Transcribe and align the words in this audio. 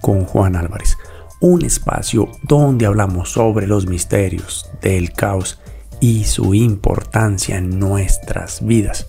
con 0.00 0.24
Juan 0.24 0.56
Álvarez, 0.56 0.96
un 1.40 1.64
espacio 1.64 2.30
donde 2.42 2.86
hablamos 2.86 3.30
sobre 3.32 3.66
los 3.66 3.86
misterios 3.86 4.70
del 4.82 5.12
caos 5.12 5.60
y 6.00 6.24
su 6.24 6.54
importancia 6.54 7.58
en 7.58 7.78
nuestras 7.78 8.64
vidas. 8.64 9.06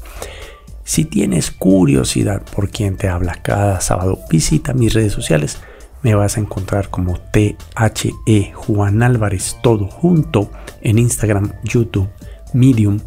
Si 0.83 1.05
tienes 1.05 1.51
curiosidad 1.51 2.43
por 2.53 2.69
quién 2.69 2.97
te 2.97 3.07
habla 3.07 3.41
cada 3.41 3.79
sábado, 3.79 4.19
visita 4.29 4.73
mis 4.73 4.93
redes 4.93 5.13
sociales. 5.13 5.57
Me 6.03 6.15
vas 6.15 6.35
a 6.35 6.41
encontrar 6.41 6.89
como 6.89 7.19
THE 7.19 7.55
Juan 8.53 9.03
Álvarez, 9.03 9.57
todo 9.61 9.87
junto 9.87 10.51
en 10.81 10.99
Instagram, 10.99 11.53
YouTube, 11.63 12.09
Medium, 12.53 12.99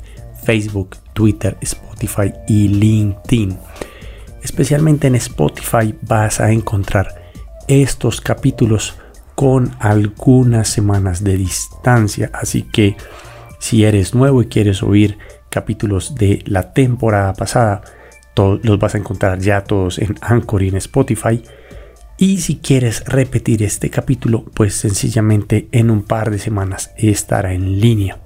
Facebook, 0.45 0.97
Twitter, 1.13 1.59
Spotify 1.61 2.33
y 2.47 2.69
LinkedIn. 2.69 3.59
Especialmente 4.43 5.09
en 5.09 5.17
Spotify 5.17 5.95
vas 6.03 6.41
a 6.41 6.53
encontrar 6.53 7.24
estos 7.69 8.21
capítulos 8.21 8.95
con 9.35 9.73
algunas 9.81 10.69
semanas 10.69 11.25
de 11.25 11.37
distancia. 11.37 12.31
Así 12.33 12.63
que 12.63 12.97
si 13.59 13.85
eres 13.85 14.15
nuevo 14.15 14.43
y 14.43 14.47
quieres 14.47 14.83
oír 14.83 15.19
capítulos 15.51 16.15
de 16.15 16.43
la 16.47 16.73
temporada 16.73 17.33
pasada, 17.35 17.83
los 18.37 18.79
vas 18.79 18.95
a 18.95 18.99
encontrar 18.99 19.39
ya 19.39 19.65
todos 19.65 19.99
en 19.99 20.17
Anchor 20.21 20.63
y 20.63 20.69
en 20.69 20.77
Spotify. 20.77 21.43
Y 22.17 22.39
si 22.39 22.57
quieres 22.59 23.05
repetir 23.07 23.63
este 23.63 23.91
capítulo, 23.91 24.45
pues 24.55 24.75
sencillamente 24.75 25.69
en 25.73 25.91
un 25.91 26.03
par 26.03 26.31
de 26.31 26.39
semanas 26.39 26.93
estará 26.97 27.55
en 27.55 27.81
línea. 27.81 28.19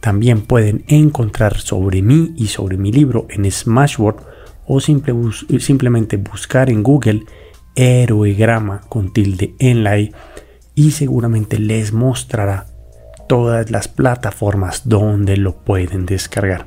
También 0.00 0.42
pueden 0.42 0.84
encontrar 0.88 1.58
sobre 1.58 2.02
mí 2.02 2.32
y 2.36 2.48
sobre 2.48 2.76
mi 2.76 2.92
libro 2.92 3.26
en 3.30 3.50
Smashboard 3.50 4.16
o 4.66 4.80
simplemente 4.80 6.16
buscar 6.16 6.70
en 6.70 6.82
Google 6.82 7.24
Heroegrama 7.76 8.82
con 8.88 9.12
tilde 9.12 9.54
en 9.58 9.84
la 9.84 9.98
y 10.74 10.90
seguramente 10.92 11.58
les 11.58 11.92
mostrará 11.92 12.66
todas 13.28 13.70
las 13.70 13.88
plataformas 13.88 14.88
donde 14.88 15.36
lo 15.36 15.56
pueden 15.56 16.06
descargar. 16.06 16.66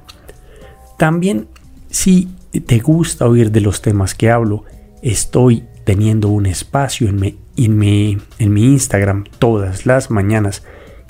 También 0.98 1.48
si 1.90 2.30
te 2.66 2.80
gusta 2.80 3.28
oír 3.28 3.52
de 3.52 3.62
los 3.62 3.82
temas 3.82 4.16
que 4.16 4.32
hablo, 4.32 4.64
estoy 5.02 5.64
teniendo 5.84 6.30
un 6.30 6.46
espacio 6.46 7.10
en 7.10 7.20
mi, 7.20 7.38
en 7.58 7.78
mi, 7.78 8.18
en 8.40 8.54
mi 8.54 8.66
Instagram 8.66 9.26
todas 9.40 9.86
las 9.86 10.10
mañanas 10.10 10.64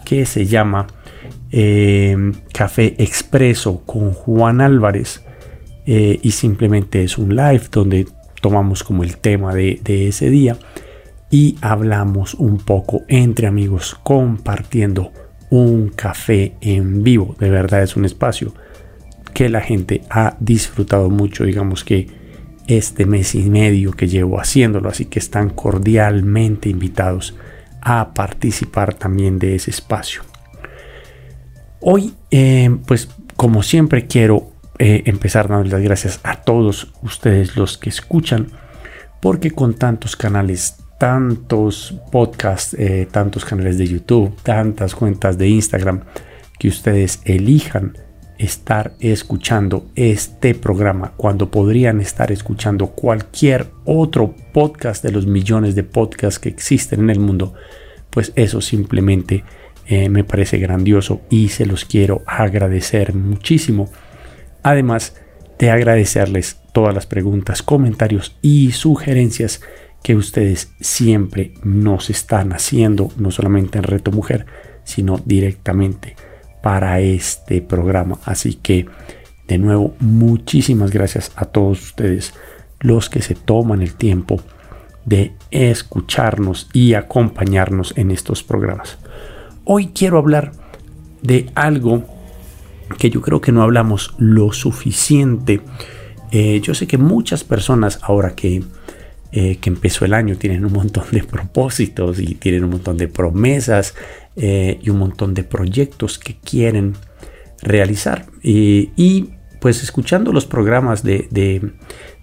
que 0.05 0.25
se 0.25 0.45
llama 0.45 0.88
eh, 1.52 2.31
Café 2.52 2.95
Expreso 2.97 3.83
con 3.86 4.11
Juan 4.11 4.59
Álvarez 4.59 5.23
eh, 5.86 6.19
y 6.21 6.31
simplemente 6.31 7.03
es 7.03 7.17
un 7.17 7.36
live 7.36 7.64
donde 7.71 8.08
tomamos 8.44 8.83
como 8.83 9.03
el 9.03 9.16
tema 9.16 9.55
de, 9.55 9.80
ese 9.86 10.30
día 10.30 10.58
y 11.31 11.58
hablamos 11.61 12.33
un 12.33 12.58
poco 12.58 13.03
entre 13.08 13.47
amigos 13.47 13.97
compartiendo 14.03 15.13
un 15.49 15.87
café 15.87 16.55
en 16.59 17.04
vivo. 17.04 17.37
De 17.39 17.49
verdad 17.49 17.83
es 17.83 17.95
un 17.95 18.04
espacio 18.04 18.54
que 19.33 19.48
la 19.48 19.61
gente 19.61 20.02
ha 20.09 20.36
disfrutado 20.42 21.09
mucho, 21.09 21.45
digamos 21.45 21.86
que 21.86 22.08
este 22.67 23.05
mes 23.05 23.33
y 23.33 23.49
medio 23.49 23.93
que 23.93 24.09
llevo 24.09 24.42
haciéndolo, 24.42 24.89
así 24.89 25.05
que 25.05 25.20
están 25.20 25.49
cordialmente 25.49 26.67
invitados 26.67 27.36
a 27.80 28.14
participar 28.14 28.93
también 28.93 29.39
de 29.39 29.55
ese 29.55 29.71
espacio. 29.71 30.23
Hoy, 31.80 32.14
eh, 32.30 32.75
pues 32.86 33.08
como 33.37 33.64
siempre 33.64 34.05
quiero 34.05 34.52
eh, 34.86 35.04
empezar 35.05 35.48
dando 35.48 35.70
las 35.70 35.82
gracias 35.82 36.20
a 36.23 36.42
todos 36.42 36.92
ustedes 37.04 37.55
los 37.55 37.77
que 37.77 37.88
escuchan, 37.88 38.48
porque 39.21 39.52
con 39.52 39.76
tantos 39.76 40.17
canales, 40.17 40.76
tantos 40.99 41.95
podcasts, 42.11 42.73
eh, 42.77 43.08
tantos 43.10 43.45
canales 43.45 43.77
de 43.77 43.88
YouTube, 43.88 44.36
tantas 44.43 44.93
cuentas 44.93 45.38
de 45.38 45.48
Instagram, 45.48 46.02
que 46.60 46.67
ustedes 46.67 47.22
elijan 47.23 47.98
estar 48.38 48.92
escuchando 48.99 49.86
este 49.95 50.54
programa 50.54 51.14
cuando 51.16 51.49
podrían 51.49 52.02
estar 52.02 52.33
escuchando 52.33 52.88
cualquier 52.88 53.67
otro 53.86 54.36
podcast 54.52 55.02
de 55.02 55.14
los 55.14 55.26
millones 55.26 55.76
de 55.76 55.83
podcasts 55.83 56.39
que 56.39 56.49
existen 56.49 56.99
en 56.99 57.10
el 57.10 57.22
mundo, 57.22 57.54
pues 58.10 58.33
eso 58.36 58.60
simplemente 58.60 59.45
eh, 59.88 60.10
me 60.10 60.26
parece 60.26 60.58
grandioso 60.58 61.22
y 61.30 61.48
se 61.48 61.66
los 61.66 61.86
quiero 61.86 62.22
agradecer 62.27 63.16
muchísimo 63.16 63.89
además 64.63 65.15
de 65.59 65.69
agradecerles 65.69 66.57
todas 66.73 66.93
las 66.93 67.05
preguntas, 67.05 67.61
comentarios 67.61 68.37
y 68.41 68.71
sugerencias 68.71 69.61
que 70.01 70.15
ustedes 70.15 70.73
siempre 70.81 71.53
nos 71.63 72.09
están 72.09 72.51
haciendo, 72.51 73.11
no 73.17 73.31
solamente 73.31 73.77
en 73.77 73.83
Reto 73.83 74.11
Mujer, 74.11 74.45
sino 74.83 75.21
directamente 75.23 76.15
para 76.61 76.99
este 76.99 77.61
programa. 77.61 78.19
Así 78.25 78.55
que, 78.55 78.85
de 79.47 79.57
nuevo, 79.57 79.95
muchísimas 79.99 80.91
gracias 80.91 81.31
a 81.35 81.45
todos 81.45 81.81
ustedes 81.81 82.33
los 82.80 83.09
que 83.09 83.21
se 83.21 83.35
toman 83.35 83.81
el 83.81 83.95
tiempo 83.95 84.41
de 85.05 85.33
escucharnos 85.51 86.69
y 86.73 86.93
acompañarnos 86.95 87.93
en 87.97 88.11
estos 88.11 88.43
programas. 88.43 88.97
Hoy 89.63 89.87
quiero 89.87 90.17
hablar 90.17 90.51
de 91.21 91.49
algo 91.55 92.03
que 92.98 93.10
yo 93.10 93.21
creo 93.21 93.42
que 93.42 93.52
no 93.52 93.61
hablamos 93.61 94.14
lo 94.17 94.52
suficiente. 94.54 95.61
Eh, 96.32 96.60
yo 96.61 96.73
sé 96.73 96.88
que 96.88 96.98
muchas 96.98 97.44
personas 97.44 97.99
ahora 98.02 98.36
que, 98.36 98.64
eh, 99.32 99.58
que 99.58 99.70
empezó 99.70 100.05
el 100.05 100.14
año 100.14 100.36
tienen 100.38 100.66
un 100.66 100.73
montón 100.73 101.05
de 101.11 101.23
propósitos 101.23 102.20
y 102.20 102.36
tienen 102.36 102.64
un 102.64 102.72
montón 102.72 102.98
de 102.98 103.08
promesas 103.08 103.93
eh, 104.36 104.80
y 104.82 104.89
un 104.89 104.98
montón 104.98 105.33
de 105.33 105.43
proyectos 105.43 106.17
que 106.17 106.36
quieren 106.36 106.93
realizar. 107.61 108.26
y 108.42 109.30
pues 109.61 109.82
escuchando 109.82 110.33
los 110.33 110.45
programas 110.45 111.04
de, 111.04 111.30
de, 111.32 111.72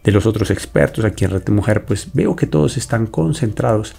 de, 0.05 0.13
los 0.13 0.27
otros 0.27 0.51
expertos 0.51 1.07
aquí 1.07 1.25
en 1.25 1.31
Rete 1.31 1.51
Mujer, 1.51 1.87
pues 1.87 2.11
veo 2.13 2.37
que 2.37 2.47
todos 2.47 2.77
están 2.77 3.07
concentrados 3.07 3.95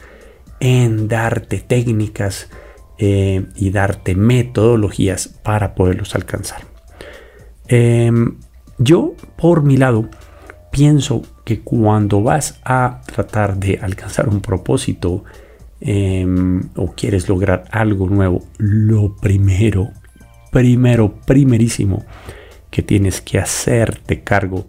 en 0.60 1.08
darte 1.08 1.58
técnicas, 1.58 2.50
eh, 2.98 3.46
y 3.56 3.72
darte 3.72 4.16
metodologías 4.16 5.28
para 5.28 5.76
poderlos 5.76 6.16
alcanzar. 6.16 6.62
Em, 7.68 8.38
yo, 8.78 9.16
por 9.38 9.64
mi 9.64 9.78
lado, 9.78 10.10
pienso 10.72 11.22
que 11.46 11.62
cuando 11.62 12.22
vas 12.22 12.60
a 12.64 13.02
tratar 13.06 13.58
de 13.58 13.80
alcanzar 13.82 14.30
un 14.30 14.42
propósito 14.42 15.24
em, 15.80 16.62
o 16.76 16.94
quieres 16.94 17.28
lograr 17.28 17.66
algo 17.72 18.10
nuevo, 18.10 18.44
lo 18.58 19.16
primero, 19.16 19.90
primero, 20.52 21.16
primerísimo 21.26 22.06
que 22.70 22.82
tienes 22.82 23.22
que 23.22 23.40
hacerte 23.40 24.24
cargo 24.24 24.68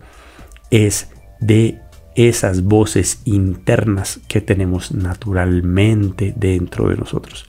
es 0.71 1.09
de 1.41 1.81
esas 2.15 2.65
voces 2.65 3.21
internas 3.25 4.21
que 4.29 4.41
tenemos 4.41 4.93
naturalmente 4.93 6.35
dentro 6.37 6.89
de 6.89 6.97
nosotros. 6.97 7.47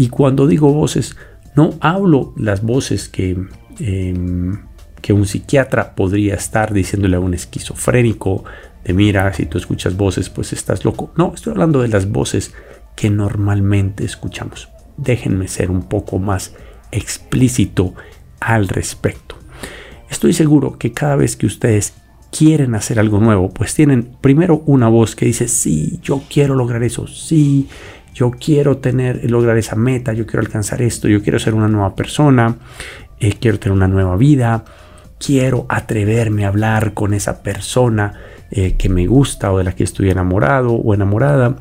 Y 0.00 0.08
cuando 0.08 0.46
digo 0.46 0.72
voces, 0.72 1.14
no 1.54 1.74
hablo 1.80 2.32
las 2.34 2.62
voces 2.62 3.10
que, 3.10 3.36
em, 3.80 4.62
que 5.02 5.12
un 5.12 5.26
psiquiatra 5.26 5.94
podría 5.94 6.36
estar 6.36 6.72
diciéndole 6.72 7.16
a 7.16 7.20
un 7.20 7.34
esquizofrénico, 7.34 8.44
de 8.82 8.94
mira, 8.94 9.30
si 9.34 9.44
tú 9.44 9.58
escuchas 9.58 9.98
voces, 9.98 10.30
pues 10.30 10.54
estás 10.54 10.86
loco. 10.86 11.12
No, 11.18 11.34
estoy 11.34 11.50
hablando 11.50 11.82
de 11.82 11.88
las 11.88 12.10
voces 12.10 12.54
que 12.96 13.10
normalmente 13.10 14.02
escuchamos. 14.06 14.70
Déjenme 14.96 15.48
ser 15.48 15.70
un 15.70 15.82
poco 15.82 16.18
más 16.18 16.54
explícito 16.92 17.92
al 18.40 18.68
respecto. 18.68 19.34
Estoy 20.08 20.32
seguro 20.32 20.78
que 20.78 20.92
cada 20.92 21.16
vez 21.16 21.36
que 21.36 21.44
ustedes 21.44 21.92
quieren 22.30 22.74
hacer 22.74 22.98
algo 22.98 23.20
nuevo, 23.20 23.50
pues 23.50 23.74
tienen 23.74 24.16
primero 24.22 24.62
una 24.64 24.88
voz 24.88 25.14
que 25.14 25.26
dice, 25.26 25.46
sí, 25.46 26.00
yo 26.02 26.22
quiero 26.32 26.54
lograr 26.54 26.82
eso, 26.84 27.06
sí, 27.06 27.68
yo 28.20 28.32
quiero 28.32 28.76
tener, 28.76 29.30
lograr 29.30 29.56
esa 29.56 29.76
meta, 29.76 30.12
yo 30.12 30.26
quiero 30.26 30.40
alcanzar 30.40 30.82
esto, 30.82 31.08
yo 31.08 31.22
quiero 31.22 31.38
ser 31.38 31.54
una 31.54 31.68
nueva 31.68 31.94
persona, 31.94 32.56
eh, 33.18 33.32
quiero 33.40 33.58
tener 33.58 33.74
una 33.74 33.88
nueva 33.88 34.14
vida, 34.18 34.62
quiero 35.18 35.64
atreverme 35.70 36.44
a 36.44 36.48
hablar 36.48 36.92
con 36.92 37.14
esa 37.14 37.42
persona 37.42 38.12
eh, 38.50 38.76
que 38.76 38.90
me 38.90 39.06
gusta 39.06 39.50
o 39.50 39.56
de 39.56 39.64
la 39.64 39.74
que 39.74 39.84
estoy 39.84 40.10
enamorado 40.10 40.72
o 40.72 40.92
enamorada, 40.92 41.56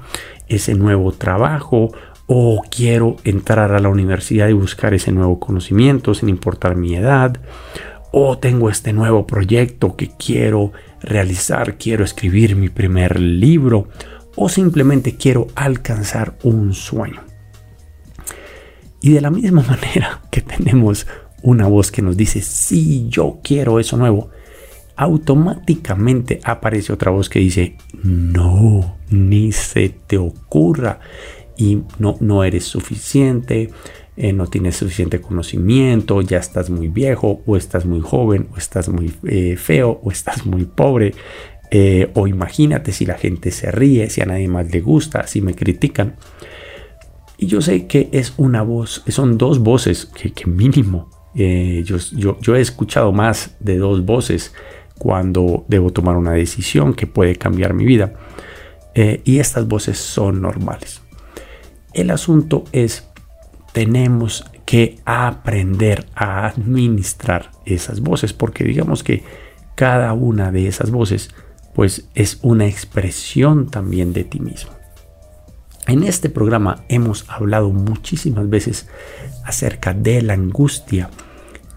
ese 0.49 0.75
nuevo 0.75 1.13
trabajo 1.13 1.93
o 2.27 2.61
quiero 2.69 3.15
entrar 3.23 3.71
a 3.71 3.79
la 3.79 3.87
universidad 3.87 4.49
y 4.49 4.53
buscar 4.53 4.93
ese 4.93 5.13
nuevo 5.13 5.39
conocimiento 5.39 6.13
sin 6.13 6.27
importar 6.27 6.75
mi 6.75 6.93
edad 6.93 7.37
o 8.11 8.37
tengo 8.37 8.69
este 8.69 8.91
nuevo 8.91 9.25
proyecto 9.25 9.95
que 9.95 10.09
quiero 10.09 10.73
realizar, 11.01 11.77
quiero 11.77 12.03
escribir 12.03 12.57
mi 12.57 12.67
primer 12.67 13.17
libro 13.17 13.87
o 14.41 14.47
simplemente 14.47 15.17
quiero 15.17 15.47
alcanzar 15.53 16.37
un 16.43 16.73
sueño. 16.73 17.21
Y 19.01 19.11
de 19.11 19.19
la 19.19 19.31
misma 19.31 19.61
manera 19.67 20.21
que 20.31 20.39
tenemos 20.41 21.07
una 21.41 21.67
voz 21.67 21.91
que 21.91 22.01
nos 22.01 22.15
dice, 22.15 22.41
sí, 22.41 23.07
yo 23.09 23.39
quiero 23.43 23.81
eso 23.81 23.97
nuevo, 23.97 24.29
automáticamente 24.95 26.39
aparece 26.43 26.93
otra 26.93 27.11
voz 27.11 27.27
que 27.27 27.39
dice, 27.39 27.75
no, 28.01 28.97
ni 29.09 29.51
se 29.51 29.89
te 29.89 30.17
ocurra 30.17 31.01
y 31.57 31.83
no, 31.97 32.15
no 32.21 32.45
eres 32.45 32.63
suficiente, 32.63 33.71
eh, 34.15 34.31
no 34.31 34.47
tienes 34.47 34.77
suficiente 34.77 35.19
conocimiento, 35.19 36.21
ya 36.21 36.37
estás 36.37 36.69
muy 36.69 36.87
viejo 36.87 37.41
o 37.45 37.57
estás 37.57 37.85
muy 37.85 37.99
joven 37.99 38.47
o 38.53 38.57
estás 38.57 38.87
muy 38.87 39.13
eh, 39.23 39.57
feo 39.57 39.99
o 40.01 40.11
estás 40.11 40.45
muy 40.45 40.63
pobre. 40.63 41.13
Eh, 41.71 42.09
o 42.15 42.27
imagínate 42.27 42.91
si 42.91 43.05
la 43.05 43.15
gente 43.15 43.51
se 43.51 43.71
ríe, 43.71 44.09
si 44.09 44.21
a 44.21 44.25
nadie 44.25 44.47
más 44.47 44.71
le 44.71 44.81
gusta, 44.81 45.27
si 45.27 45.41
me 45.41 45.53
critican. 45.53 46.15
Y 47.37 47.47
yo 47.47 47.61
sé 47.61 47.87
que 47.87 48.09
es 48.11 48.33
una 48.37 48.61
voz, 48.63 49.03
son 49.07 49.37
dos 49.37 49.59
voces 49.59 50.05
que, 50.05 50.45
mínimo. 50.45 51.09
yo, 51.33 51.97
yo, 52.41 52.55
he 52.55 52.61
escuchado 52.61 53.11
más 53.13 53.55
de 53.59 53.77
dos 53.77 54.03
voces 54.03 54.53
cuando 54.97 55.63
debo 55.69 55.91
tomar 55.91 56.17
una 56.17 56.33
decisión 56.33 56.93
que 56.93 57.07
puede 57.07 57.35
cambiar 57.35 57.73
mi 57.73 57.85
vida. 57.85 58.13
y 58.95 59.39
estas 59.39 59.67
voces 59.67 59.97
son 59.97 60.41
normales. 60.41 61.01
El 61.93 62.11
asunto 62.11 62.65
es 62.71 63.07
tenemos 63.71 64.45
que 64.65 64.99
aprender 65.05 66.05
a 66.15 66.45
administrar 66.45 67.51
esas 67.65 68.01
voces, 68.01 68.33
porque 68.33 68.63
digamos 68.63 69.03
que 69.03 69.23
cada 69.75 70.13
una 70.13 70.51
de 70.51 70.67
esas 70.67 70.91
voces 70.91 71.29
pues 71.73 72.07
es 72.15 72.39
una 72.41 72.67
expresión 72.67 73.69
también 73.69 74.13
de 74.13 74.23
ti 74.23 74.39
mismo. 74.39 74.71
En 75.87 76.03
este 76.03 76.29
programa 76.29 76.83
hemos 76.87 77.25
hablado 77.29 77.71
muchísimas 77.71 78.49
veces 78.49 78.87
acerca 79.43 79.93
de 79.93 80.21
la 80.21 80.33
angustia 80.33 81.09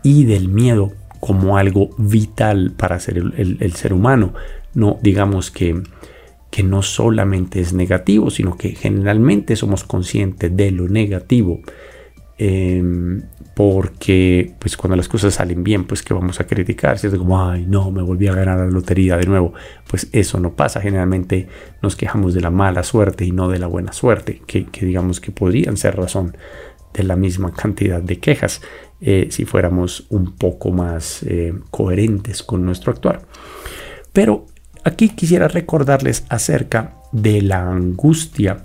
y 0.02 0.24
del 0.24 0.48
miedo 0.48 0.92
como 1.20 1.56
algo 1.56 1.90
vital 1.96 2.72
para 2.76 2.98
ser 3.00 3.16
el, 3.16 3.72
ser 3.74 3.92
humano. 3.92 4.34
No 4.74 4.98
digamos 5.02 5.50
que, 5.50 5.82
que 6.50 6.62
no 6.62 6.82
solamente 6.82 7.60
es 7.60 7.72
negativo, 7.72 8.30
sino 8.30 8.58
que 8.58 8.74
generalmente 8.74 9.56
somos 9.56 9.84
conscientes 9.84 10.54
de 10.54 10.72
lo 10.72 10.88
negativo 10.88 11.60
Em, 12.44 13.22
porque 13.54 14.52
pues 14.58 14.76
cuando 14.76 14.96
las 14.96 15.06
cosas 15.06 15.34
salen 15.34 15.62
bien, 15.62 15.84
pues 15.84 16.02
que 16.02 16.12
vamos 16.12 16.40
a 16.40 16.46
criticar, 16.48 16.98
si 16.98 17.06
es 17.06 17.14
como, 17.14 17.40
ay, 17.40 17.66
no, 17.68 17.92
me 17.92 18.02
volví 18.02 18.26
a 18.26 18.34
ganar 18.34 18.58
la 18.58 18.66
lotería 18.66 19.16
de 19.16 19.26
nuevo, 19.26 19.54
pues 19.86 20.08
eso 20.10 20.40
no 20.40 20.54
pasa, 20.54 20.80
generalmente 20.80 21.46
nos 21.82 21.94
quejamos 21.94 22.34
de 22.34 22.40
la 22.40 22.50
mala 22.50 22.82
suerte 22.82 23.24
y 23.24 23.30
no 23.30 23.48
de 23.48 23.60
la 23.60 23.68
buena 23.68 23.92
suerte, 23.92 24.42
que, 24.44 24.66
digamos 24.80 25.20
que 25.20 25.30
podrían 25.30 25.76
ser 25.76 25.94
razón 25.94 26.36
de 26.92 27.04
la 27.04 27.14
misma 27.14 27.52
cantidad 27.52 28.02
de 28.02 28.18
quejas 28.18 28.60
eh, 29.00 29.28
si 29.30 29.44
fuéramos 29.44 30.06
un 30.10 30.32
poco 30.32 30.72
más 30.72 31.22
eh, 31.22 31.54
coherentes 31.70 32.42
con 32.42 32.64
nuestro 32.64 32.90
actuar. 32.90 33.22
Pero 34.12 34.46
aquí 34.82 35.10
quisiera 35.10 35.46
recordarles 35.46 36.24
acerca 36.28 36.96
de 37.12 37.40
la 37.40 37.70
angustia 37.70 38.64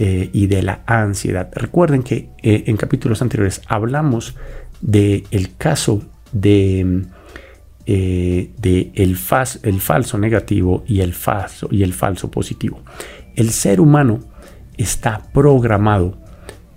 eh, 0.00 0.30
y 0.32 0.46
de 0.46 0.62
la 0.62 0.82
ansiedad. 0.86 1.50
Recuerden 1.52 2.04
que 2.04 2.30
eh, 2.40 2.62
en 2.68 2.76
capítulos 2.76 3.20
anteriores 3.20 3.62
hablamos 3.66 4.36
del 4.80 5.24
el 5.32 5.56
caso 5.56 6.04
de, 6.30 7.02
eh, 7.84 8.50
de 8.56 8.92
el, 8.94 9.18
el, 9.62 9.80
falso 9.80 10.18
negativo 10.18 10.84
y 10.86 11.00
el 11.00 11.14
falso, 11.14 11.66
y 11.72 11.82
el 11.82 11.94
falso 11.94 12.30
positivo. 12.30 12.80
El 13.34 13.50
ser 13.50 13.80
humano 13.80 14.20
está 14.76 15.20
programado 15.32 16.16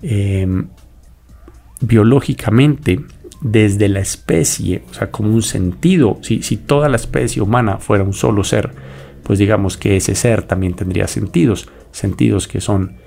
em, 0.01 0.69
biológicamente 1.79 3.01
desde 3.39 3.87
la 3.87 3.99
especie, 3.99 4.81
o 4.89 4.93
sea, 4.95 5.11
como 5.11 5.31
un 5.31 5.43
sentido, 5.43 6.17
si, 6.23 6.41
si 6.41 6.57
toda 6.57 6.89
la 6.89 6.95
especie 6.95 7.39
humana 7.43 7.77
fuera 7.77 8.03
un 8.03 8.13
solo 8.13 8.43
ser, 8.43 8.71
pues 9.21 9.37
digamos 9.37 9.77
que 9.77 9.97
ese 9.97 10.15
ser 10.15 10.41
también 10.41 10.73
tendría 10.73 11.07
sentidos, 11.07 11.69
sentidos 11.91 12.47
que 12.47 12.61
son 12.61 13.00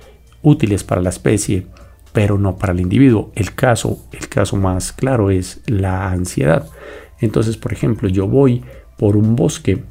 útiles 0.45 0.85
para 0.85 1.01
la 1.01 1.11
especie, 1.11 1.67
pero 2.13 2.39
no 2.39 2.57
para 2.57 2.73
el 2.73 2.81
individuo. 2.81 3.33
El 3.35 3.55
caso, 3.55 3.99
el 4.13 4.29
caso 4.29 4.57
más 4.57 4.93
claro 4.93 5.31
es 5.31 5.61
la 5.67 6.11
ansiedad. 6.11 6.69
Entonces, 7.21 7.57
por 7.57 7.73
ejemplo, 7.73 8.09
yo 8.09 8.29
voy 8.29 8.63
por 8.97 9.17
un 9.17 9.35
bosque, 9.35 9.83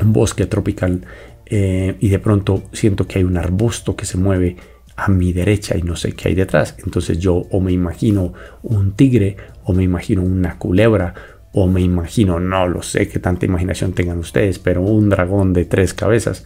un 0.00 0.12
bosque 0.14 0.46
tropical, 0.46 1.02
eh, 1.44 1.96
y 2.00 2.08
de 2.08 2.18
pronto 2.18 2.62
siento 2.72 3.06
que 3.06 3.18
hay 3.18 3.24
un 3.24 3.36
arbusto 3.36 3.94
que 3.94 4.06
se 4.06 4.16
mueve 4.16 4.56
a 4.96 5.08
mi 5.08 5.32
derecha 5.32 5.76
y 5.76 5.82
no 5.82 5.94
sé 5.94 6.12
qué 6.12 6.28
hay 6.28 6.34
detrás. 6.34 6.76
Entonces 6.84 7.18
yo 7.18 7.34
o 7.50 7.60
me 7.60 7.72
imagino 7.72 8.32
un 8.62 8.92
tigre, 8.92 9.36
o 9.64 9.72
me 9.72 9.82
imagino 9.82 10.22
una 10.22 10.58
culebra, 10.58 11.14
o 11.52 11.66
me 11.66 11.80
imagino, 11.80 12.40
no 12.40 12.66
lo 12.68 12.82
sé 12.82 13.08
qué 13.08 13.18
tanta 13.18 13.46
imaginación 13.46 13.92
tengan 13.92 14.18
ustedes, 14.18 14.58
pero 14.58 14.82
un 14.82 15.08
dragón 15.08 15.52
de 15.52 15.64
tres 15.64 15.94
cabezas. 15.94 16.44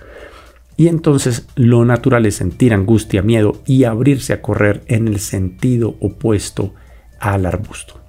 Y 0.80 0.88
entonces 0.88 1.46
lo 1.56 1.84
natural 1.84 2.24
es 2.24 2.36
sentir 2.36 2.72
angustia, 2.72 3.20
miedo 3.20 3.60
y 3.66 3.84
abrirse 3.84 4.32
a 4.32 4.40
correr 4.40 4.80
en 4.86 5.08
el 5.08 5.20
sentido 5.20 5.96
opuesto 6.00 6.72
al 7.18 7.44
arbusto. 7.44 8.00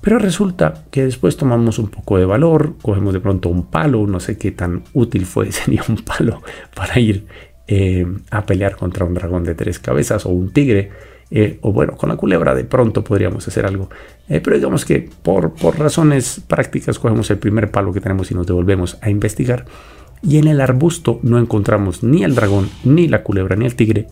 Pero 0.00 0.18
resulta 0.18 0.82
que 0.90 1.04
después 1.04 1.36
tomamos 1.36 1.78
un 1.78 1.86
poco 1.86 2.18
de 2.18 2.24
valor, 2.24 2.74
cogemos 2.82 3.14
de 3.14 3.20
pronto 3.20 3.50
un 3.50 3.66
palo, 3.70 4.04
no 4.08 4.18
sé 4.18 4.36
qué 4.36 4.50
tan 4.50 4.82
útil 4.94 5.26
fue, 5.26 5.52
sería 5.52 5.84
un 5.88 5.98
palo 5.98 6.42
para 6.74 6.98
ir 6.98 7.28
eh, 7.68 8.04
a 8.32 8.44
pelear 8.44 8.74
contra 8.74 9.04
un 9.04 9.14
dragón 9.14 9.44
de 9.44 9.54
tres 9.54 9.78
cabezas 9.78 10.26
o 10.26 10.30
un 10.30 10.50
tigre, 10.52 10.90
eh, 11.30 11.60
o 11.62 11.72
bueno, 11.72 11.96
con 11.96 12.08
la 12.08 12.16
culebra 12.16 12.56
de 12.56 12.64
pronto 12.64 13.04
podríamos 13.04 13.46
hacer 13.46 13.64
algo. 13.64 13.90
Eh, 14.28 14.40
pero 14.40 14.56
digamos 14.56 14.84
que 14.84 15.08
por, 15.22 15.54
por 15.54 15.78
razones 15.78 16.42
prácticas 16.48 16.98
cogemos 16.98 17.30
el 17.30 17.38
primer 17.38 17.70
palo 17.70 17.92
que 17.92 18.00
tenemos 18.00 18.32
y 18.32 18.34
nos 18.34 18.48
devolvemos 18.48 18.98
a 19.02 19.08
investigar 19.08 19.66
y 20.26 20.38
en 20.38 20.48
el 20.48 20.60
arbusto 20.60 21.20
no 21.22 21.38
encontramos 21.38 22.02
ni 22.02 22.24
el 22.24 22.34
dragón, 22.34 22.68
ni 22.84 23.06
la 23.06 23.22
culebra, 23.22 23.54
ni 23.54 23.64
el 23.64 23.76
tigre, 23.76 24.08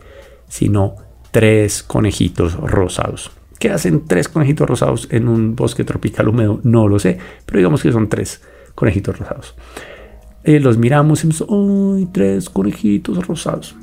sino 0.49 0.95
tres 1.33 1.83
conejitos 1.83 2.55
rosados. 2.55 3.33
¿Qué 3.59 3.71
hacen 3.71 4.05
tres 4.07 4.29
conejitos 4.29 4.69
rosados 4.69 5.09
en 5.11 5.27
un 5.29 5.57
bosque 5.57 5.85
tropical 5.85 6.29
húmedo? 6.29 6.61
No 6.63 6.87
lo 6.87 6.99
sé, 6.99 7.19
pero 7.45 7.59
digamos 7.59 7.83
que 7.83 7.91
son 7.91 8.09
tres 8.09 8.43
conejitos 8.75 9.19
rosados. 9.19 9.57
Eh, 10.45 10.61
los 10.61 10.79
miramos 10.79 11.25
y 11.25 11.29
decimos, 11.29 11.51
¡ay, 11.51 12.09
tres 12.13 12.49
conejitos 12.51 13.27
rosados! 13.27 13.75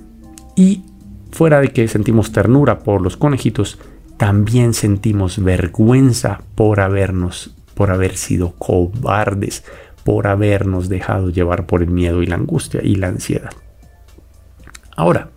Y 0.55 0.83
fuera 1.31 1.59
de 1.59 1.69
que 1.69 1.87
sentimos 1.87 2.31
ternura 2.31 2.79
por 2.79 3.01
los 3.01 3.17
conejitos, 3.17 3.79
también 4.17 4.73
sentimos 4.73 5.43
vergüenza 5.43 6.41
por 6.55 6.79
habernos, 6.79 7.55
por 7.73 7.89
haber 7.91 8.15
sido 8.15 8.53
cobardes, 8.59 9.63
por 10.03 10.27
habernos 10.27 10.89
dejado 10.89 11.29
llevar 11.29 11.65
por 11.65 11.81
el 11.81 11.89
miedo 11.89 12.21
y 12.21 12.27
la 12.27 12.35
angustia 12.35 12.81
y 12.83 12.95
la 12.95 13.07
ansiedad. 13.07 13.51
Ahora, 14.95 15.29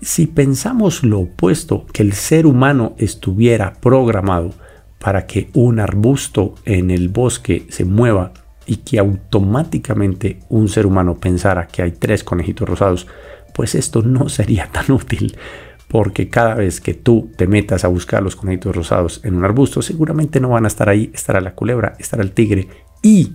si 0.00 0.26
pensamos 0.26 1.02
lo 1.02 1.20
opuesto, 1.20 1.86
que 1.92 2.02
el 2.02 2.12
ser 2.12 2.46
humano 2.46 2.94
estuviera 2.98 3.74
programado 3.74 4.52
para 4.98 5.26
que 5.26 5.50
un 5.54 5.80
arbusto 5.80 6.54
en 6.64 6.90
el 6.90 7.08
bosque 7.08 7.66
se 7.68 7.84
mueva 7.84 8.32
y 8.66 8.78
que 8.78 8.98
automáticamente 8.98 10.40
un 10.48 10.68
ser 10.68 10.86
humano 10.86 11.16
pensara 11.18 11.66
que 11.68 11.82
hay 11.82 11.92
tres 11.92 12.24
conejitos 12.24 12.68
rosados, 12.68 13.06
pues 13.54 13.74
esto 13.74 14.02
no 14.02 14.28
sería 14.28 14.68
tan 14.72 14.90
útil 14.90 15.36
porque 15.88 16.28
cada 16.28 16.54
vez 16.54 16.80
que 16.80 16.94
tú 16.94 17.30
te 17.36 17.46
metas 17.46 17.84
a 17.84 17.88
buscar 17.88 18.22
los 18.22 18.36
conejitos 18.36 18.74
rosados 18.74 19.20
en 19.24 19.36
un 19.36 19.44
arbusto, 19.44 19.82
seguramente 19.82 20.40
no 20.40 20.48
van 20.50 20.64
a 20.64 20.68
estar 20.68 20.88
ahí, 20.88 21.10
estará 21.14 21.40
la 21.40 21.54
culebra, 21.54 21.94
estará 21.98 22.22
el 22.22 22.32
tigre 22.32 22.68
y 23.06 23.34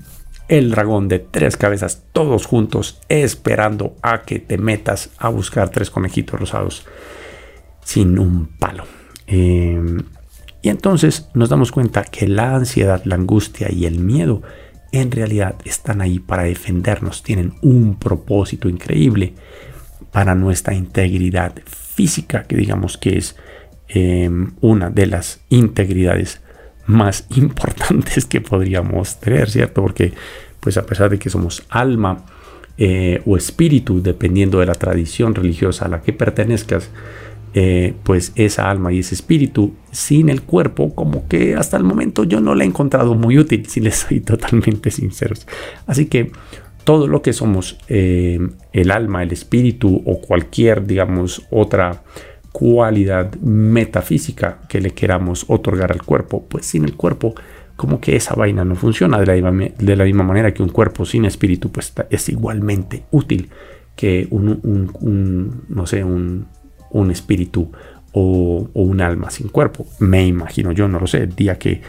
el 0.50 0.70
dragón 0.70 1.08
de 1.08 1.20
tres 1.20 1.56
cabezas, 1.56 2.04
todos 2.12 2.46
juntos, 2.46 3.00
esperando 3.08 3.96
a 4.02 4.24
que 4.24 4.40
te 4.40 4.58
metas 4.58 5.12
a 5.18 5.30
buscar 5.30 5.70
tres 5.70 5.90
conejitos 5.90 6.38
rosados 6.38 6.86
sin 7.82 8.20
un 8.20 8.48
palo. 8.60 8.84
Em, 9.28 10.04
y 10.62 10.68
entonces 10.68 11.30
nos 11.34 11.48
damos 11.48 11.72
cuenta 11.72 12.04
que 12.04 12.28
la 12.28 12.54
ansiedad, 12.54 13.02
la 13.06 13.16
angustia 13.16 13.72
y 13.72 13.86
el 13.86 14.00
miedo 14.00 14.42
en 14.92 15.10
realidad 15.12 15.56
están 15.64 16.02
ahí 16.02 16.20
para 16.20 16.44
defendernos, 16.44 17.24
tienen 17.24 17.54
un 17.62 17.98
propósito 17.98 18.68
increíble 18.68 19.36
para 20.12 20.36
nuestra 20.36 20.74
integridad 20.74 21.54
física, 21.66 22.44
que 22.44 22.58
digamos 22.58 22.98
que 22.98 23.18
es 23.18 23.38
em, 23.88 24.52
una 24.60 24.90
de 24.90 25.08
las 25.08 25.40
integridades 25.48 26.42
más 26.92 27.26
importantes 27.36 28.26
que 28.26 28.42
podríamos 28.42 29.20
tener, 29.20 29.50
¿cierto? 29.50 29.82
Porque 29.82 30.14
pues 30.60 30.78
a 30.78 30.86
pesar 30.86 31.10
de 31.10 31.18
que 31.18 31.30
somos 31.30 31.64
alma 31.70 32.24
eh, 32.78 33.22
o 33.26 33.36
espíritu, 33.36 34.02
dependiendo 34.02 34.60
de 34.60 34.68
la 34.68 34.76
tradición 34.76 35.34
religiosa 35.34 35.86
a 35.86 35.88
la 35.88 36.02
que 36.02 36.14
pertenezcas, 36.14 36.90
eh, 37.54 37.96
pues 38.04 38.32
esa 38.36 38.70
alma 38.70 38.94
y 38.94 39.00
ese 39.00 39.14
espíritu 39.14 39.74
sin 39.92 40.30
el 40.30 40.44
cuerpo, 40.44 40.96
como 40.96 41.28
que 41.28 41.56
hasta 41.56 41.76
el 41.76 41.84
momento 41.84 42.24
yo 42.24 42.40
no 42.40 42.56
la 42.56 42.64
he 42.64 42.68
encontrado 42.68 43.14
muy 43.16 43.38
útil, 43.38 43.66
si 43.68 43.82
les 43.82 43.96
soy 43.96 44.22
totalmente 44.22 44.92
sinceros. 44.92 45.48
Así 45.86 46.06
que 46.06 46.32
todo 46.84 47.08
lo 47.08 47.22
que 47.22 47.34
somos, 47.34 47.78
eh, 47.90 48.40
el 48.72 48.92
alma, 48.92 49.24
el 49.24 49.32
espíritu 49.32 50.02
o 50.06 50.22
cualquier, 50.22 50.86
digamos, 50.86 51.46
otra 51.50 52.04
cualidad 52.52 53.36
metafísica 53.36 54.60
que 54.68 54.82
le 54.82 54.92
queramos 54.92 55.46
otorgar 55.48 55.92
al 55.92 56.04
cuerpo, 56.04 56.46
pues 56.48 56.66
sin 56.66 56.84
el 56.84 56.96
cuerpo, 56.96 57.34
como 57.76 58.00
que 58.00 58.16
esa 58.16 58.36
vaina 58.36 58.64
no 58.66 58.76
funciona 58.76 59.20
de 59.20 59.26
la 59.26 59.52
misma, 59.52 59.74
de 59.78 59.96
la 59.96 60.04
misma 60.04 60.24
manera 60.24 60.54
que 60.54 60.62
un 60.62 60.70
cuerpo 60.70 61.06
sin 61.06 61.26
espíritu, 61.26 61.72
pues 61.72 61.94
es 62.10 62.30
igualmente 62.30 63.04
útil 63.12 63.50
que 63.96 64.28
un 64.30 65.64
no 65.70 65.86
sé, 65.88 66.04
un, 66.04 66.48
un 66.92 67.12
espíritu 67.12 67.72
o, 68.14 68.70
un 68.74 69.02
alma 69.02 69.30
sin 69.32 69.50
cuerpo. 69.50 69.86
Me 70.00 70.26
imagino 70.26 70.72
yo, 70.72 70.88
no 70.88 71.00
lo 71.00 71.08
sé, 71.08 71.20
el 71.20 71.36
día 71.36 71.58
que 71.58 71.82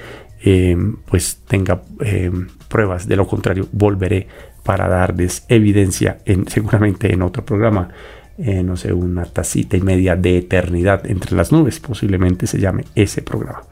eh, 0.45 0.77
pues 1.07 1.43
tenga 1.47 1.83
eh, 2.01 2.31
pruebas 2.69 3.07
de 3.07 3.17
lo 3.17 3.27
contrario, 3.27 3.69
volveré 3.73 4.27
para 4.63 4.89
darles 4.89 5.45
evidencia 5.49 6.19
en, 6.25 6.49
seguramente 6.49 7.13
en 7.13 7.23
otro 7.23 7.45
programa. 7.45 7.89
Eh, 8.39 8.63
no 8.63 8.77
sé, 8.77 8.93
una 8.93 9.25
tacita 9.25 9.77
y 9.77 9.83
media 9.83 10.17
de 10.17 10.39
eternidad 10.39 11.07
entre 11.07 11.37
las 11.37 11.53
nubes, 11.53 11.81
posiblemente 11.81 12.47
se 12.47 12.59
llame 12.59 12.85
ese 12.95 13.23
programa. 13.23 13.63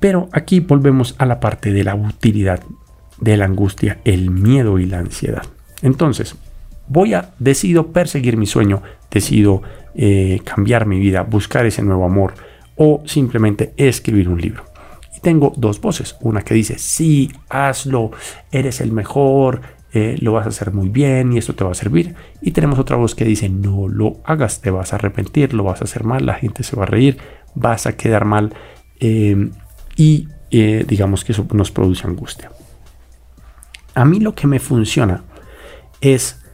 Pero 0.00 0.28
aquí 0.32 0.60
volvemos 0.60 1.14
a 1.18 1.26
la 1.26 1.40
parte 1.40 1.72
de 1.72 1.84
la 1.84 1.94
utilidad 1.94 2.60
de 3.20 3.36
la 3.36 3.44
angustia, 3.44 3.98
el 4.04 4.30
miedo 4.30 4.78
y 4.78 4.86
la 4.86 4.98
ansiedad. 4.98 5.44
Entonces, 5.82 6.36
voy 6.88 7.14
a, 7.14 7.30
decido 7.38 7.92
perseguir 7.92 8.36
mi 8.36 8.46
sueño, 8.46 8.82
decido 9.10 9.62
eh, 9.94 10.40
cambiar 10.44 10.86
mi 10.86 10.98
vida, 10.98 11.22
buscar 11.22 11.66
ese 11.66 11.82
nuevo 11.82 12.04
amor 12.04 12.34
o 12.76 13.02
simplemente 13.06 13.72
escribir 13.76 14.28
un 14.28 14.40
libro. 14.40 14.64
Y 15.16 15.20
tengo 15.20 15.52
dos 15.56 15.80
voces, 15.80 16.16
una 16.20 16.42
que 16.42 16.54
dice, 16.54 16.78
sí, 16.78 17.32
hazlo, 17.48 18.10
eres 18.50 18.80
el 18.80 18.92
mejor, 18.92 19.62
eh, 19.96 20.18
lo 20.20 20.32
vas 20.32 20.44
a 20.44 20.50
hacer 20.50 20.74
muy 20.74 20.90
bien 20.90 21.32
y 21.32 21.38
esto 21.38 21.54
te 21.54 21.64
va 21.64 21.70
a 21.70 21.74
servir. 21.74 22.14
Y 22.42 22.50
tenemos 22.50 22.78
otra 22.78 22.96
voz 22.96 23.14
que 23.14 23.24
dice, 23.24 23.48
no 23.48 23.88
lo 23.88 24.20
hagas, 24.24 24.60
te 24.60 24.70
vas 24.70 24.92
a 24.92 24.96
arrepentir, 24.96 25.54
lo 25.54 25.64
vas 25.64 25.80
a 25.80 25.84
hacer 25.84 26.04
mal, 26.04 26.26
la 26.26 26.34
gente 26.34 26.64
se 26.64 26.76
va 26.76 26.82
a 26.82 26.86
reír, 26.86 27.16
vas 27.54 27.86
a 27.86 27.96
quedar 27.96 28.26
mal 28.26 28.54
em, 29.00 29.52
y 29.96 30.28
eh, 30.50 30.84
digamos 30.86 31.24
que 31.24 31.32
eso 31.32 31.46
nos 31.54 31.70
produce 31.70 32.06
angustia. 32.06 32.50
A 33.94 34.04
mí 34.04 34.20
lo 34.20 34.34
que 34.34 34.46
me 34.46 34.58
funciona 34.58 35.24
es 36.02 36.44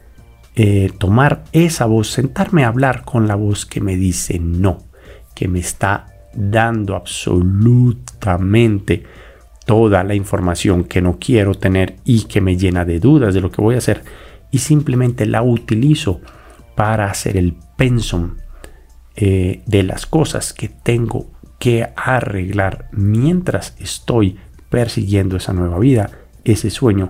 eh, 0.55 0.89
tomar 0.97 1.43
esa 1.51 1.85
voz, 1.85 2.11
sentarme 2.11 2.63
a 2.63 2.69
hablar 2.69 3.03
con 3.03 3.27
la 3.27 3.35
voz 3.35 3.65
que 3.65 3.81
me 3.81 3.97
dice 3.97 4.39
no, 4.39 4.77
que 5.35 5.49
me 5.49 5.59
está 5.59 6.07
dando 6.33 6.95
absolutamente 6.95 9.03
toda 9.65 10.03
la 10.03 10.15
información 10.15 10.83
que 10.83 11.01
no 11.01 11.17
quiero 11.19 11.53
tener 11.53 11.95
y 12.03 12.23
que 12.25 12.41
me 12.41 12.57
llena 12.57 12.85
de 12.85 12.99
dudas 12.99 13.33
de 13.33 13.41
lo 13.41 13.51
que 13.51 13.61
voy 13.61 13.75
a 13.75 13.79
hacer 13.79 14.03
y 14.51 14.59
simplemente 14.59 15.25
la 15.25 15.41
utilizo 15.41 16.21
para 16.75 17.09
hacer 17.09 17.37
el 17.37 17.55
pensum 17.77 18.35
eh, 19.15 19.61
de 19.65 19.83
las 19.83 20.05
cosas 20.05 20.53
que 20.53 20.69
tengo 20.69 21.27
que 21.59 21.87
arreglar 21.95 22.89
mientras 22.91 23.75
estoy 23.79 24.37
persiguiendo 24.69 25.37
esa 25.37 25.53
nueva 25.53 25.79
vida, 25.79 26.09
ese 26.43 26.69
sueño 26.69 27.09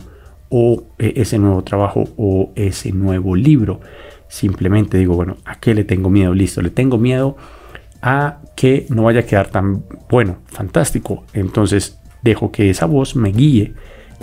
o 0.49 0.83
eh, 0.99 1.13
ese 1.15 1.39
nuevo 1.39 1.63
trabajo 1.63 2.03
o 2.17 2.51
ese 2.55 2.91
nuevo 2.91 3.35
libro. 3.35 3.79
Simplemente 4.27 4.97
digo, 4.97 5.15
bueno, 5.15 5.37
¿a 5.45 5.59
qué 5.59 5.73
le 5.73 5.83
tengo 5.83 6.09
miedo? 6.09 6.33
Listo, 6.33 6.61
le 6.61 6.69
tengo 6.69 6.97
miedo 6.97 7.35
a 8.01 8.41
que 8.55 8.85
no 8.89 9.03
vaya 9.03 9.21
a 9.21 9.25
quedar 9.25 9.47
tan 9.47 9.83
bueno, 10.09 10.37
fantástico. 10.45 11.23
Entonces 11.33 11.99
dejo 12.23 12.51
que 12.51 12.69
esa 12.69 12.85
voz 12.85 13.15
me 13.15 13.31
guíe 13.31 13.73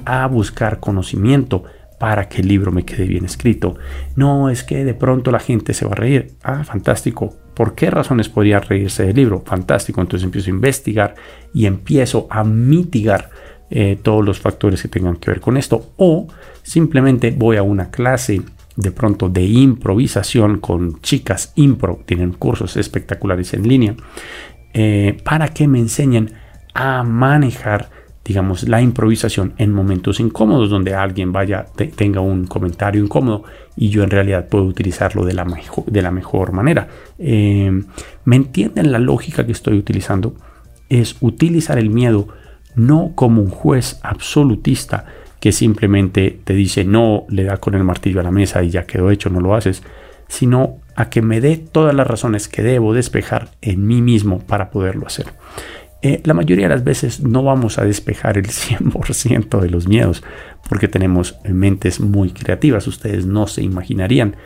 a 0.05 0.27
buscar 0.27 0.81
conocimiento 0.81 1.65
para 1.99 2.29
que 2.29 2.41
el 2.41 2.49
libro 2.49 2.73
me 2.73 2.85
quede 2.85 3.05
bien 3.05 3.27
escrito. 3.27 3.77
No 4.17 4.49
es 4.49 4.65
que 4.65 4.85
de 4.85 4.95
pronto 4.95 5.31
la 5.31 5.39
gente 5.39 5.75
se 5.75 5.85
va 5.85 5.93
a 5.93 5.97
reír. 5.97 6.33
Ah, 6.43 6.65
fantástico. 6.65 7.37
¿Por 7.55 7.75
qué 7.75 7.91
razones 7.91 8.31
podría 8.31 8.59
reírse 8.59 9.05
del 9.05 9.17
libro? 9.17 9.43
Fantástico. 9.45 10.01
Entonces 10.01 10.25
empiezo 10.25 10.49
a 10.49 10.55
investigar 10.55 11.15
y 11.53 11.67
empiezo 11.67 12.27
a 12.31 12.43
mitigar 12.43 13.31
eh, 13.71 13.99
todos 14.03 14.25
los 14.25 14.41
factores 14.41 14.81
que 14.83 14.89
tengan 14.89 15.17
que 15.17 15.31
ver 15.31 15.41
con 15.41 15.57
esto 15.57 15.93
o 15.97 16.27
simplemente 16.63 17.31
voy 17.31 17.57
a 17.57 17.63
una 17.63 17.91
clase 17.91 18.41
de 18.77 18.91
pronto 18.91 19.29
de 19.29 19.45
improvisación 19.45 20.59
con 20.59 21.01
chicas 21.03 21.53
impro, 21.55 22.01
tienen 22.07 22.33
cursos 22.33 22.77
espectaculares 22.77 23.53
en 23.55 23.69
línea, 23.69 23.95
eh, 24.73 25.19
para 25.23 25.49
que 25.49 25.69
me 25.69 25.79
enseñen 25.79 26.33
a 26.75 27.03
manejar, 27.03 27.91
digamos, 28.25 28.69
la 28.69 28.81
improvisación 28.81 29.55
en 29.59 29.73
momentos 29.73 30.21
incómodos, 30.21 30.71
donde 30.71 30.95
alguien 30.95 31.33
vaya, 31.33 31.67
tenga 31.97 32.21
un 32.21 32.47
comentario 32.47 33.03
incómodo 33.03 33.45
y 33.77 33.89
yo 33.89 34.03
en 34.03 34.11
realidad 34.11 34.49
puedo 34.49 34.65
utilizarlo 34.65 35.25
de 35.25 35.35
la, 35.35 35.47
de 35.87 36.03
la 36.03 36.11
mejor 36.11 36.53
manera. 36.53 36.89
Eh, 37.19 37.83
¿Me 38.25 38.37
entienden 38.37 38.93
la 38.93 38.99
lógica 38.99 39.47
que 39.47 39.53
estoy 39.53 39.79
utilizando? 39.79 40.35
Es 40.89 41.17
utilizar 41.21 41.79
el 41.79 41.91
miedo 41.91 42.29
no 42.75 43.13
como 43.15 43.43
un 43.43 43.51
juez 43.51 43.99
absolutista 44.03 45.07
que 45.41 45.53
simplemente 45.53 46.39
te 46.45 46.53
dice 46.53 46.85
no, 46.85 47.25
le 47.29 47.45
da 47.45 47.57
con 47.57 47.75
el 47.75 47.83
martillo 47.83 48.21
a 48.21 48.23
la 48.23 48.31
mesa 48.31 48.63
y 48.63 48.71
ya 48.71 48.87
quedó 48.87 49.11
hecho, 49.11 49.31
no 49.31 49.41
lo 49.41 49.55
haces, 49.55 49.83
sino 50.29 50.77
a 50.95 51.09
que 51.09 51.23
me 51.23 51.41
dé 51.41 51.57
todas 51.57 51.95
las 51.95 52.07
razones 52.07 52.47
que 52.47 52.63
debo 52.63 52.93
despejar 52.93 53.49
en 53.63 53.87
mí 53.87 54.03
mismo 54.03 54.39
para 54.41 54.71
poderlo 54.71 55.07
hacer. 55.07 55.27
Eh, 56.03 56.21
la 56.25 56.35
mayoría 56.35 56.69
de 56.69 56.75
las 56.75 56.85
veces 56.85 57.21
no 57.21 57.43
vamos 57.43 57.79
a 57.79 57.85
despejar 57.85 58.39
el 58.39 58.47
100% 58.49 59.61
de 59.61 59.71
los 59.71 59.87
miedos 59.87 60.23
porque 60.69 60.89
tenemos 60.89 61.39
mentes 61.45 62.01
muy 62.01 62.31
creativas. 62.31 62.87
Ustedes 62.87 63.27
no 63.27 63.47
se 63.47 63.63
imaginarían 63.63 64.37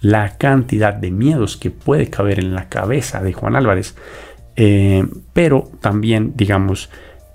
la 0.00 0.36
cantidad 0.36 0.94
de 0.94 1.10
miedos 1.10 1.56
que 1.56 1.70
puede 1.70 2.10
caber 2.10 2.40
en 2.40 2.54
la 2.54 2.68
cabeza 2.68 3.22
de 3.22 3.32
Juan 3.32 3.56
Álvarez. 3.56 3.94
Eh, 4.56 5.06
pero 5.32 5.70
también, 5.80 6.34
digamos, 6.36 6.90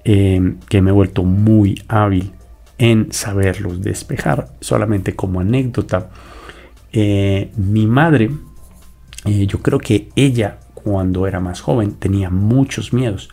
Em, 0.09 0.59
que 0.69 0.81
me 0.81 0.91
he 0.91 0.93
vuelto 0.93 1.25
muy 1.25 1.83
hábil 1.89 2.31
en 2.77 3.11
saberlos 3.11 3.81
despejar. 3.81 4.47
Solamente 4.61 5.17
como 5.17 5.41
anécdota, 5.41 6.11
eh, 6.93 7.51
mi 7.57 7.87
madre, 7.87 8.31
eh, 9.25 9.45
yo 9.47 9.59
creo 9.61 9.79
que 9.79 10.07
ella 10.15 10.59
cuando 10.87 11.27
era 11.27 11.39
más 11.39 11.61
joven 11.61 11.93
tenía 11.93 12.29
muchos 12.29 12.93
miedos. 12.93 13.29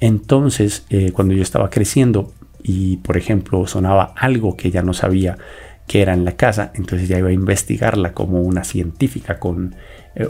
Entonces, 0.00 0.86
eh, 0.90 1.12
cuando 1.12 1.34
yo 1.34 1.42
estaba 1.42 1.70
creciendo 1.70 2.32
y, 2.62 2.98
por 2.98 3.16
ejemplo, 3.16 3.66
sonaba 3.66 4.14
algo 4.16 4.56
que 4.56 4.68
ella 4.68 4.82
no 4.82 4.92
sabía 4.92 5.38
que 5.86 6.02
era 6.02 6.14
en 6.14 6.24
la 6.24 6.32
casa, 6.32 6.72
entonces 6.74 7.08
ya 7.08 7.18
iba 7.18 7.28
a 7.28 7.32
investigarla 7.32 8.12
como 8.12 8.42
una 8.42 8.64
científica 8.64 9.38
con, 9.38 9.74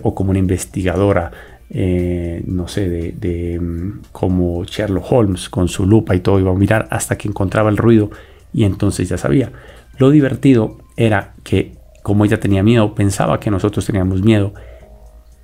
o 0.03 0.15
como 0.15 0.31
una 0.31 0.39
investigadora 0.39 1.31
eh, 1.73 2.43
no 2.47 2.67
sé, 2.67 2.89
de, 2.89 3.61
mm, 3.61 4.01
como 4.11 4.65
Sherlock 4.65 5.13
Holmes 5.13 5.49
con 5.49 5.69
su 5.69 5.87
lupa 5.87 6.17
y 6.17 6.21
todo, 6.21 6.41
iba 6.41 6.51
a 6.51 6.55
mirar 6.55 6.89
hasta 6.91 7.17
que 7.17 7.29
encontraba 7.29 7.71
el 7.71 7.77
ruido 7.77 8.11
y 8.53 8.65
entonces 8.65 9.09
ya 9.09 9.17
sabía. 9.17 9.53
Lo 9.97 10.11
divertido 10.11 10.79
era 10.97 11.35
que 11.45 11.77
como 12.03 12.25
ella 12.25 12.41
tenía 12.41 12.63
miedo, 12.65 12.95
pensaba 12.95 13.39
que 13.39 13.51
nosotros 13.51 13.87
teníamos 13.87 14.23
miedo 14.23 14.53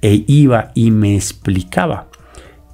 e 0.02 0.24
iba 0.26 0.72
y 0.74 0.90
me 0.90 1.14
explicaba 1.14 2.08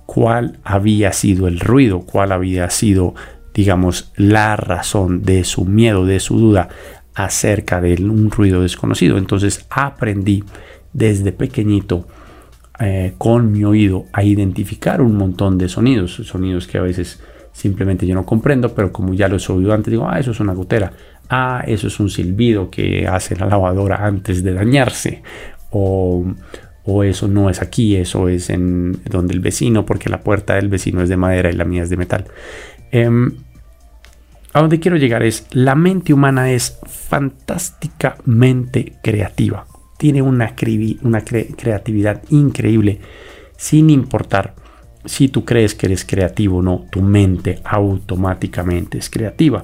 cuál 0.07 0.59
había 0.64 1.12
sido 1.12 1.49
el 1.49 1.61
ruido, 1.61 2.00
cuál 2.00 2.33
había 2.33 2.69
sido, 2.71 3.14
digamos, 3.55 4.12
la 4.17 4.57
razón 4.57 5.23
de 5.23 5.45
su 5.45 5.64
miedo, 5.64 6.05
de 6.05 6.21
su 6.21 6.38
duda 6.38 6.69
acerca 7.14 7.81
de 7.81 7.95
un 8.02 8.31
ruido 8.31 8.62
desconocido. 8.62 9.17
Entonces 9.19 9.67
aprendí 9.71 10.45
desde 10.93 11.33
pequeñito 11.33 12.07
eh, 12.81 13.14
con 13.19 13.52
mi 13.52 13.64
oído 13.64 14.07
a 14.12 14.23
identificar 14.23 15.00
un 15.00 15.17
montón 15.17 15.57
de 15.59 15.69
sonidos, 15.69 16.14
sonidos 16.25 16.67
que 16.67 16.79
a 16.79 16.83
veces 16.83 17.23
simplemente 17.52 18.07
yo 18.07 18.14
no 18.14 18.25
comprendo, 18.25 18.75
pero 18.75 18.93
como 18.93 19.14
ya 19.14 19.29
los 19.29 19.49
he 19.49 19.52
oído 19.52 19.73
antes, 19.73 19.91
digo, 19.91 20.09
ah, 20.09 20.19
eso 20.19 20.33
es 20.33 20.41
una 20.41 20.55
gotera, 20.55 20.93
ah, 21.29 21.62
eso 21.67 21.87
es 21.87 22.00
un 22.00 22.11
silbido 22.11 22.71
que 22.71 23.07
hace 23.07 23.37
la 23.37 23.47
lavadora 23.47 24.05
antes 24.05 24.43
de 24.43 24.55
dañarse, 24.55 25.23
o, 25.71 26.25
eso 27.04 27.28
no 27.28 27.48
es 27.48 27.62
aquí, 27.62 27.96
eso 27.96 28.28
es 28.28 28.50
en 28.50 29.00
donde 29.04 29.34
el 29.34 29.40
vecino, 29.40 29.86
porque 29.86 30.10
la 30.10 30.20
puerta 30.20 30.54
del 30.54 30.68
vecino 30.68 31.02
es 31.02 31.08
de 31.08 31.16
madera 31.16 31.50
y 31.50 31.54
la 31.54 31.64
mía 31.64 31.82
es 31.82 31.90
de 31.90 31.96
metal. 31.96 32.26
Em, 32.90 33.36
a 34.52 34.60
donde 34.60 34.80
quiero 34.80 34.96
llegar 34.96 35.22
es, 35.22 35.46
la 35.52 35.74
mente 35.74 36.12
humana 36.12 36.50
es 36.50 36.78
fantásticamente 36.86 38.94
creativa 39.02 39.66
tiene 40.02 40.20
una 40.20 40.56
creatividad 40.56 42.22
increíble, 42.30 42.98
sin 43.56 43.88
importar 43.88 44.56
si 45.04 45.28
tú 45.28 45.44
crees 45.44 45.76
que 45.76 45.86
eres 45.86 46.04
creativo 46.04 46.56
o 46.56 46.62
no, 46.62 46.86
tu 46.90 47.02
mente 47.02 47.60
automáticamente 47.62 48.98
es 48.98 49.08
creativa. 49.08 49.62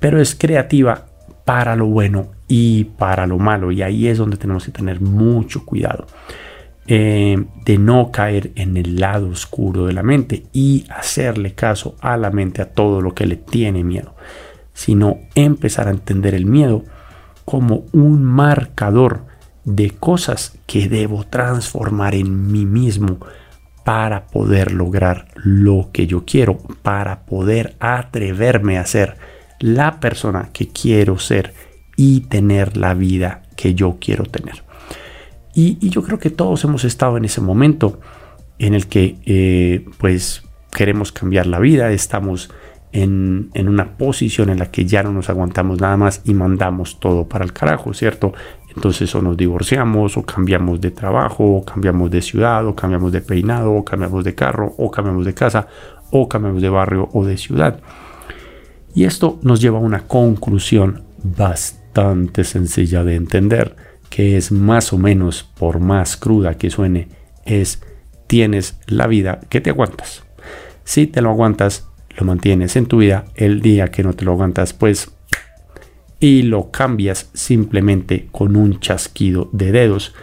pero 0.00 0.20
es 0.20 0.34
creativa 0.34 1.06
para 1.48 1.76
lo 1.76 1.86
bueno 1.86 2.32
y 2.46 2.84
para 2.84 3.26
lo 3.26 3.38
malo. 3.38 3.72
Y 3.72 3.80
ahí 3.80 4.06
es 4.06 4.18
donde 4.18 4.36
tenemos 4.36 4.66
que 4.66 4.70
tener 4.70 5.00
mucho 5.00 5.64
cuidado 5.64 6.06
eh, 6.86 7.42
de 7.64 7.78
no 7.78 8.12
caer 8.12 8.52
en 8.54 8.76
el 8.76 9.00
lado 9.00 9.30
oscuro 9.30 9.86
de 9.86 9.94
la 9.94 10.02
mente 10.02 10.42
y 10.52 10.84
hacerle 10.90 11.54
caso 11.54 11.96
a 12.00 12.18
la 12.18 12.28
mente, 12.30 12.60
a 12.60 12.68
todo 12.68 13.00
lo 13.00 13.14
que 13.14 13.24
le 13.24 13.36
tiene 13.36 13.82
miedo, 13.82 14.14
sino 14.74 15.20
empezar 15.34 15.88
a 15.88 15.92
entender 15.92 16.34
el 16.34 16.44
miedo 16.44 16.84
como 17.46 17.86
un 17.92 18.22
marcador 18.22 19.24
de 19.64 19.92
cosas 19.92 20.58
que 20.66 20.90
debo 20.90 21.24
transformar 21.24 22.14
en 22.14 22.52
mí 22.52 22.66
mismo 22.66 23.20
para 23.84 24.26
poder 24.26 24.72
lograr 24.72 25.28
lo 25.36 25.88
que 25.94 26.06
yo 26.06 26.26
quiero, 26.26 26.58
para 26.82 27.24
poder 27.24 27.74
atreverme 27.80 28.76
a 28.76 28.84
ser 28.84 29.37
la 29.60 30.00
persona 30.00 30.50
que 30.52 30.68
quiero 30.68 31.18
ser 31.18 31.54
y 31.96 32.20
tener 32.20 32.76
la 32.76 32.94
vida 32.94 33.42
que 33.56 33.74
yo 33.74 33.96
quiero 34.00 34.24
tener. 34.24 34.62
Y, 35.54 35.88
yo 35.88 36.02
creo 36.02 36.18
que 36.18 36.30
todos 36.30 36.62
hemos 36.64 36.84
estado 36.84 37.16
en 37.16 37.24
ese 37.24 37.40
momento 37.40 38.00
en 38.58 38.74
el 38.74 38.86
que 38.86 39.16
eh, 39.26 39.84
pues 39.98 40.44
queremos 40.72 41.10
cambiar 41.10 41.46
la 41.46 41.58
vida, 41.58 41.90
estamos 41.90 42.50
en, 42.92 43.50
en, 43.54 43.68
una 43.68 43.96
posición 43.96 44.50
en 44.50 44.60
la 44.60 44.70
que 44.70 44.84
ya 44.84 45.02
no 45.02 45.12
nos 45.12 45.28
aguantamos 45.28 45.80
nada 45.80 45.96
más 45.96 46.22
y 46.24 46.34
mandamos 46.34 47.00
todo 47.00 47.28
para 47.28 47.44
el 47.44 47.52
carajo, 47.52 47.92
¿cierto? 47.94 48.32
Entonces 48.74 49.12
o 49.16 49.22
nos 49.22 49.36
divorciamos 49.36 50.16
o 50.16 50.22
cambiamos 50.22 50.80
de 50.80 50.92
trabajo 50.92 51.56
o 51.56 51.64
cambiamos 51.64 52.10
de 52.12 52.22
ciudad 52.22 52.64
o 52.64 52.76
cambiamos 52.76 53.10
de 53.10 53.20
peinado 53.20 53.72
o 53.72 53.84
cambiamos 53.84 54.22
de 54.22 54.36
carro 54.36 54.72
o 54.78 54.90
cambiamos 54.90 55.26
de 55.26 55.34
casa 55.34 55.66
o 56.12 56.28
cambiamos 56.28 56.62
de 56.62 56.68
barrio 56.68 57.08
o 57.12 57.24
de 57.24 57.36
ciudad. 57.36 57.80
Y 58.94 59.04
esto 59.04 59.38
nos 59.42 59.60
lleva 59.60 59.78
a 59.78 59.82
una 59.82 60.06
conclusión 60.06 61.02
bastante 61.22 62.44
sencilla 62.44 63.04
de 63.04 63.14
entender, 63.14 63.76
que 64.10 64.36
es 64.36 64.52
más 64.52 64.92
o 64.92 64.98
menos, 64.98 65.42
por 65.42 65.80
más 65.80 66.16
cruda 66.16 66.54
que 66.54 66.70
suene, 66.70 67.08
es 67.44 67.80
tienes 68.26 68.78
la 68.86 69.06
vida 69.06 69.40
que 69.48 69.60
te 69.60 69.70
aguantas. 69.70 70.22
Si 70.84 71.06
te 71.06 71.20
lo 71.20 71.30
aguantas, 71.30 71.88
lo 72.16 72.24
mantienes 72.24 72.76
en 72.76 72.86
tu 72.86 72.98
vida. 72.98 73.24
El 73.34 73.60
día 73.60 73.90
que 73.90 74.02
no 74.02 74.14
te 74.14 74.24
lo 74.24 74.32
aguantas, 74.32 74.72
pues 74.72 75.10
y 76.20 76.42
lo 76.42 76.70
cambias 76.70 77.30
simplemente 77.32 78.28
con 78.32 78.56
un 78.56 78.80
chasquido 78.80 79.48
de 79.52 79.72
dedos, 79.72 80.14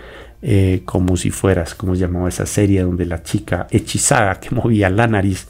eh, 0.41 0.81
como 0.85 1.15
si 1.17 1.29
fueras, 1.29 1.73
como 1.73 1.95
se 1.95 2.01
llamaba 2.01 2.29
esa 2.29 2.45
serie 2.45 2.81
donde 2.81 3.05
la 3.05 3.23
chica 3.23 3.67
hechizada 3.71 4.39
que 4.39 4.49
movía 4.55 4.89
la 4.89 5.07
nariz 5.07 5.47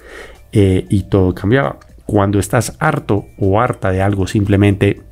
eh, 0.52 0.86
y 0.90 1.04
todo 1.04 1.34
cambiaba. 1.34 1.80
Cuando 2.06 2.40
estás 2.40 2.76
harto 2.80 3.28
o 3.38 3.60
harta 3.60 3.92
de 3.92 4.02
algo, 4.02 4.28
simplemente 4.28 5.04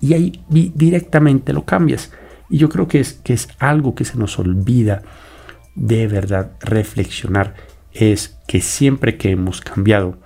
y 0.00 0.14
ahí 0.14 0.44
directamente 0.48 1.52
lo 1.52 1.64
cambias. 1.64 2.12
Y 2.48 2.58
yo 2.58 2.68
creo 2.68 2.86
que 2.86 3.00
es, 3.00 3.14
que 3.14 3.32
es 3.32 3.48
algo 3.58 3.94
que 3.94 4.04
se 4.04 4.18
nos 4.18 4.38
olvida 4.38 5.02
de 5.74 6.06
verdad 6.06 6.52
reflexionar, 6.60 7.54
es 7.92 8.38
que 8.46 8.60
siempre 8.60 9.16
que 9.16 9.30
hemos 9.30 9.60
cambiado, 9.60 10.18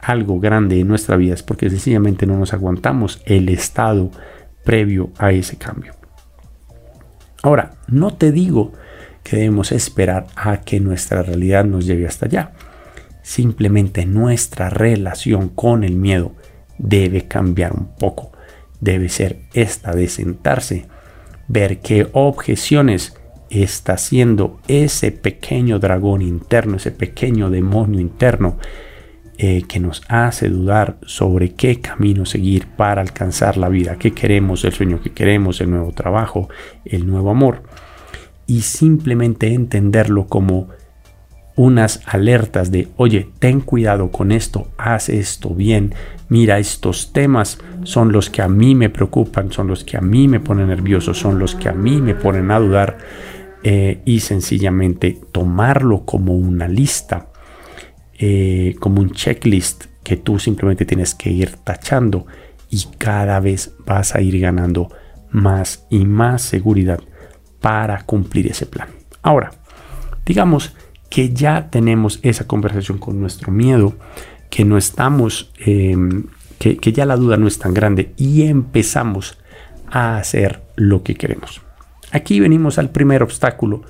algo 0.00 0.40
grande 0.40 0.80
en 0.80 0.88
nuestra 0.88 1.16
vida 1.16 1.34
es 1.34 1.42
porque 1.42 1.70
sencillamente 1.70 2.26
no 2.26 2.36
nos 2.36 2.52
aguantamos 2.52 3.22
el 3.24 3.48
estado 3.48 4.10
previo 4.64 5.12
a 5.18 5.32
ese 5.32 5.56
cambio. 5.56 5.94
Ahora, 7.42 7.74
no 7.88 8.12
te 8.14 8.32
digo 8.32 8.72
que 9.22 9.36
debemos 9.36 9.72
esperar 9.72 10.26
a 10.34 10.60
que 10.60 10.80
nuestra 10.80 11.22
realidad 11.22 11.64
nos 11.64 11.86
llegue 11.86 12.06
hasta 12.06 12.26
allá. 12.26 12.52
Simplemente 13.22 14.04
nuestra 14.04 14.68
relación 14.68 15.48
con 15.48 15.84
el 15.84 15.96
miedo 15.96 16.32
debe 16.78 17.28
cambiar 17.28 17.72
un 17.72 17.94
poco. 17.96 18.32
Debe 18.80 19.08
ser 19.08 19.44
esta 19.54 19.94
de 19.94 20.08
sentarse, 20.08 20.86
ver 21.48 21.80
qué 21.80 22.08
objeciones 22.12 23.14
está 23.48 23.94
haciendo 23.94 24.60
ese 24.66 25.12
pequeño 25.12 25.78
dragón 25.78 26.22
interno, 26.22 26.76
ese 26.76 26.90
pequeño 26.90 27.50
demonio 27.50 28.00
interno 28.00 28.58
eh, 29.38 29.62
que 29.68 29.80
nos 29.80 30.02
hace 30.08 30.48
dudar 30.48 30.98
sobre 31.06 31.54
qué 31.54 31.80
camino 31.80 32.26
seguir 32.26 32.68
para 32.76 33.02
alcanzar 33.02 33.56
la 33.56 33.68
vida 33.68 33.96
que 33.96 34.12
queremos, 34.12 34.64
el 34.64 34.72
sueño 34.72 35.00
que 35.00 35.12
queremos, 35.12 35.60
el 35.60 35.70
nuevo 35.70 35.92
trabajo, 35.92 36.48
el 36.84 37.06
nuevo 37.06 37.30
amor. 37.30 37.62
Y 38.46 38.62
simplemente 38.62 39.52
entenderlo 39.52 40.26
como 40.26 40.68
unas 41.54 42.00
alertas 42.06 42.70
de, 42.70 42.88
oye, 42.96 43.28
ten 43.38 43.60
cuidado 43.60 44.10
con 44.10 44.32
esto, 44.32 44.68
haz 44.78 45.08
esto 45.08 45.50
bien, 45.50 45.94
mira, 46.28 46.58
estos 46.58 47.12
temas 47.12 47.58
son 47.84 48.12
los 48.12 48.30
que 48.30 48.42
a 48.42 48.48
mí 48.48 48.74
me 48.74 48.90
preocupan, 48.90 49.52
son 49.52 49.66
los 49.66 49.84
que 49.84 49.96
a 49.96 50.00
mí 50.00 50.28
me 50.28 50.40
ponen 50.40 50.68
nervioso, 50.68 51.14
son 51.14 51.38
los 51.38 51.54
que 51.54 51.68
a 51.68 51.72
mí 51.72 52.00
me 52.00 52.14
ponen 52.14 52.50
a 52.50 52.58
dudar 52.58 52.98
eh, 53.62 54.00
y 54.04 54.20
sencillamente 54.20 55.20
tomarlo 55.30 56.04
como 56.04 56.34
una 56.34 56.68
lista 56.68 57.28
eh, 58.24 58.76
como 58.78 59.00
un 59.00 59.10
checklist 59.10 59.86
que 60.04 60.16
tú 60.16 60.38
simplemente 60.38 60.84
tienes 60.84 61.12
que 61.12 61.30
ir 61.30 61.56
tachando 61.64 62.24
y 62.70 62.84
cada 62.96 63.40
vez 63.40 63.74
vas 63.84 64.14
a 64.14 64.20
ir 64.20 64.38
ganando 64.38 64.90
más 65.32 65.86
y 65.90 66.04
más 66.04 66.42
seguridad 66.42 67.00
para 67.60 68.04
cumplir 68.04 68.46
ese 68.46 68.66
plan. 68.66 68.90
Ahora, 69.22 69.50
digamos 70.24 70.72
que 71.12 71.34
ya 71.34 71.68
tenemos 71.68 72.20
esa 72.22 72.46
conversación 72.46 72.96
con 72.96 73.20
nuestro 73.20 73.52
miedo, 73.52 73.92
que 74.48 74.64
no 74.64 74.78
estamos, 74.78 75.52
em, 75.58 76.24
que, 76.58 76.78
que 76.78 76.90
ya 76.90 77.04
la 77.04 77.16
duda 77.16 77.36
no 77.36 77.46
es 77.46 77.58
tan 77.58 77.74
grande 77.74 78.14
y 78.16 78.44
empezamos 78.44 79.36
a 79.90 80.16
hacer 80.16 80.62
lo 80.74 81.02
que 81.02 81.14
queremos. 81.14 81.60
Aquí 82.12 82.40
venimos 82.40 82.78
al 82.78 82.88
primer 82.88 83.22
obstáculo, 83.22 83.82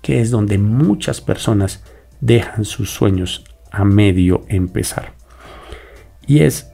que 0.00 0.22
es 0.22 0.30
donde 0.30 0.56
muchas 0.56 1.20
personas 1.20 1.84
dejan 2.22 2.64
sus 2.64 2.88
sueños 2.88 3.44
a 3.70 3.84
medio 3.84 4.46
empezar. 4.48 5.12
Y 6.26 6.44
es 6.44 6.70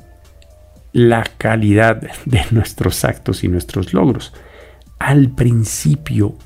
la 0.92 1.24
calidad 1.36 2.00
de 2.26 2.42
nuestros 2.52 3.04
actos 3.04 3.42
y 3.42 3.48
nuestros 3.48 3.92
logros. 3.92 4.32
Al 5.00 5.30
principio 5.30 6.36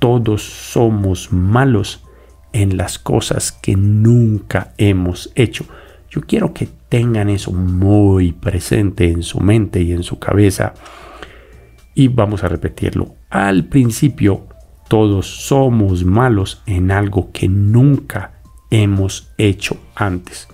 todos 0.00 0.42
somos 0.42 1.32
malos 1.32 2.03
en 2.54 2.76
las 2.76 2.98
cosas 2.98 3.52
que 3.52 3.76
nunca 3.76 4.72
hemos 4.78 5.30
hecho. 5.34 5.66
Yo 6.08 6.22
quiero 6.22 6.54
que 6.54 6.68
tengan 6.88 7.28
eso 7.28 7.52
muy 7.52 8.32
presente 8.32 9.10
en 9.10 9.24
su 9.24 9.40
mente 9.40 9.82
y 9.82 9.92
en 9.92 10.04
su 10.04 10.20
cabeza. 10.20 10.72
Y 11.94 12.08
vamos 12.08 12.44
a 12.44 12.48
repetirlo. 12.48 13.16
Al 13.28 13.64
principio 13.64 14.46
todos 14.88 15.26
somos 15.26 16.04
malos 16.04 16.62
en 16.66 16.92
algo 16.92 17.32
que 17.32 17.48
nunca 17.48 18.34
hemos 18.70 19.32
hecho 19.36 19.76
antes. 19.96 20.48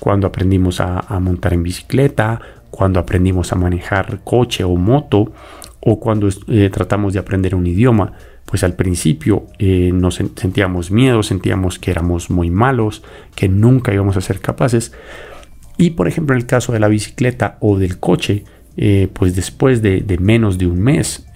Cuando 0.00 0.26
aprendimos 0.26 0.80
a, 0.80 1.04
montar 1.20 1.52
en 1.52 1.62
bicicleta, 1.62 2.40
cuando 2.70 2.98
aprendimos 2.98 3.52
a 3.52 3.56
manejar 3.56 4.20
coche 4.24 4.64
o 4.64 4.74
moto, 4.76 5.32
o 5.80 6.00
cuando 6.00 6.28
eh, 6.48 6.70
tratamos 6.70 7.12
de 7.12 7.18
aprender 7.18 7.54
un 7.54 7.66
idioma, 7.66 8.14
pues 8.52 8.64
al 8.64 8.74
principio 8.74 9.46
eh, 9.58 9.92
nos 9.94 10.16
sentíamos 10.16 10.90
miedo, 10.90 11.22
sentíamos 11.22 11.78
que 11.78 11.90
éramos 11.90 12.28
muy 12.28 12.50
malos, 12.50 13.02
que 13.34 13.48
nunca 13.48 13.94
íbamos 13.94 14.18
a 14.18 14.20
ser 14.20 14.40
capaces. 14.40 14.92
Y 15.78 15.92
por 15.92 16.06
ejemplo, 16.06 16.36
en 16.36 16.42
el 16.42 16.46
caso 16.46 16.74
de 16.74 16.78
la 16.78 16.88
bicicleta 16.88 17.56
o 17.60 17.78
del 17.78 17.98
coche, 17.98 18.44
eh, 18.76 19.08
pues 19.10 19.34
después 19.34 19.80
de, 19.80 20.04
menos 20.20 20.58
de 20.58 20.66
un 20.66 20.80
mes, 20.80 21.26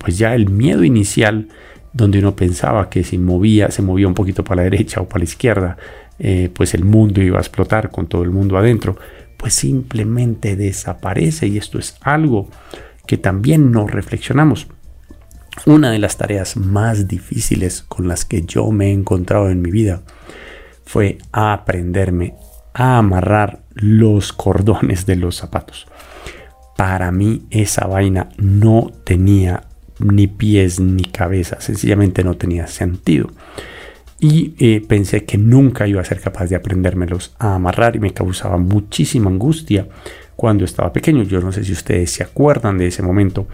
pues 0.00 0.18
ya 0.18 0.34
el 0.34 0.50
miedo 0.50 0.82
inicial 0.82 1.46
donde 1.92 2.18
uno 2.18 2.34
pensaba 2.34 2.90
que 2.90 3.04
si 3.04 3.16
movía, 3.16 3.70
se 3.70 3.82
movía 3.82 4.08
un 4.08 4.14
poquito 4.14 4.42
para 4.42 4.62
la 4.64 4.70
derecha 4.70 5.00
o 5.00 5.08
para 5.08 5.20
la 5.20 5.24
izquierda, 5.24 5.76
eh, 6.18 6.50
pues 6.52 6.74
el 6.74 6.84
mundo 6.84 7.22
iba 7.22 7.38
a 7.38 7.42
explotar 7.42 7.92
con 7.92 8.08
todo 8.08 8.24
el 8.24 8.32
mundo 8.32 8.58
adentro, 8.58 8.96
pues 9.36 9.54
simplemente 9.54 10.56
desaparece 10.56 11.46
y 11.46 11.58
esto 11.58 11.78
es 11.78 11.96
algo 12.00 12.48
que 13.06 13.18
también 13.18 13.70
no 13.70 13.86
reflexionamos. 13.86 14.66
Una 15.66 15.90
de 15.90 15.98
las 15.98 16.16
tareas 16.16 16.56
más 16.56 17.08
difíciles 17.08 17.82
con 17.82 18.08
las 18.08 18.24
que 18.24 18.42
yo 18.42 18.70
me 18.70 18.88
he 18.88 18.92
encontrado 18.92 19.50
en 19.50 19.62
mi 19.62 19.70
vida 19.70 20.02
fue 20.84 21.18
aprenderme 21.32 22.34
a 22.74 22.98
amarrar 22.98 23.60
los 23.74 24.32
cordones 24.32 25.06
de 25.06 25.16
los 25.16 25.36
zapatos. 25.36 25.86
Para 26.76 27.10
mí 27.10 27.46
esa 27.50 27.86
vaina 27.86 28.28
no 28.38 28.92
tenía 29.04 29.64
ni 29.98 30.28
pies 30.28 30.80
ni 30.80 31.04
cabeza, 31.04 31.60
sencillamente 31.60 32.22
no 32.22 32.36
tenía 32.36 32.66
sentido. 32.66 33.30
Y 34.20 34.54
eh, 34.58 34.84
pensé 34.86 35.24
que 35.24 35.38
nunca 35.38 35.86
iba 35.86 36.00
a 36.00 36.04
ser 36.04 36.20
capaz 36.20 36.46
de 36.46 36.56
aprendérmelos 36.56 37.34
a 37.38 37.54
amarrar 37.54 37.96
y 37.96 38.00
me 38.00 38.12
causaba 38.12 38.58
muchísima 38.58 39.30
angustia 39.30 39.86
cuando 40.34 40.64
estaba 40.64 40.92
pequeño. 40.92 41.22
Yo 41.22 41.40
no 41.40 41.52
sé 41.52 41.64
si 41.64 41.72
ustedes 41.72 42.10
se 42.12 42.24
acuerdan 42.24 42.78
de 42.78 42.88
ese 42.88 43.02
momento. 43.02 43.46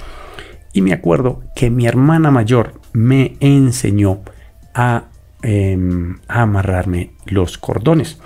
Y 0.74 0.82
me 0.82 0.92
acuerdo 0.92 1.44
que 1.54 1.70
mi 1.70 1.87
hermana 1.87 2.32
mayor 2.32 2.80
me 2.92 3.37
enseñó 3.38 4.22
a, 4.74 5.04
em, 5.42 6.18
amarrarme 6.26 7.12
los 7.26 7.58
cordones. 7.58 8.18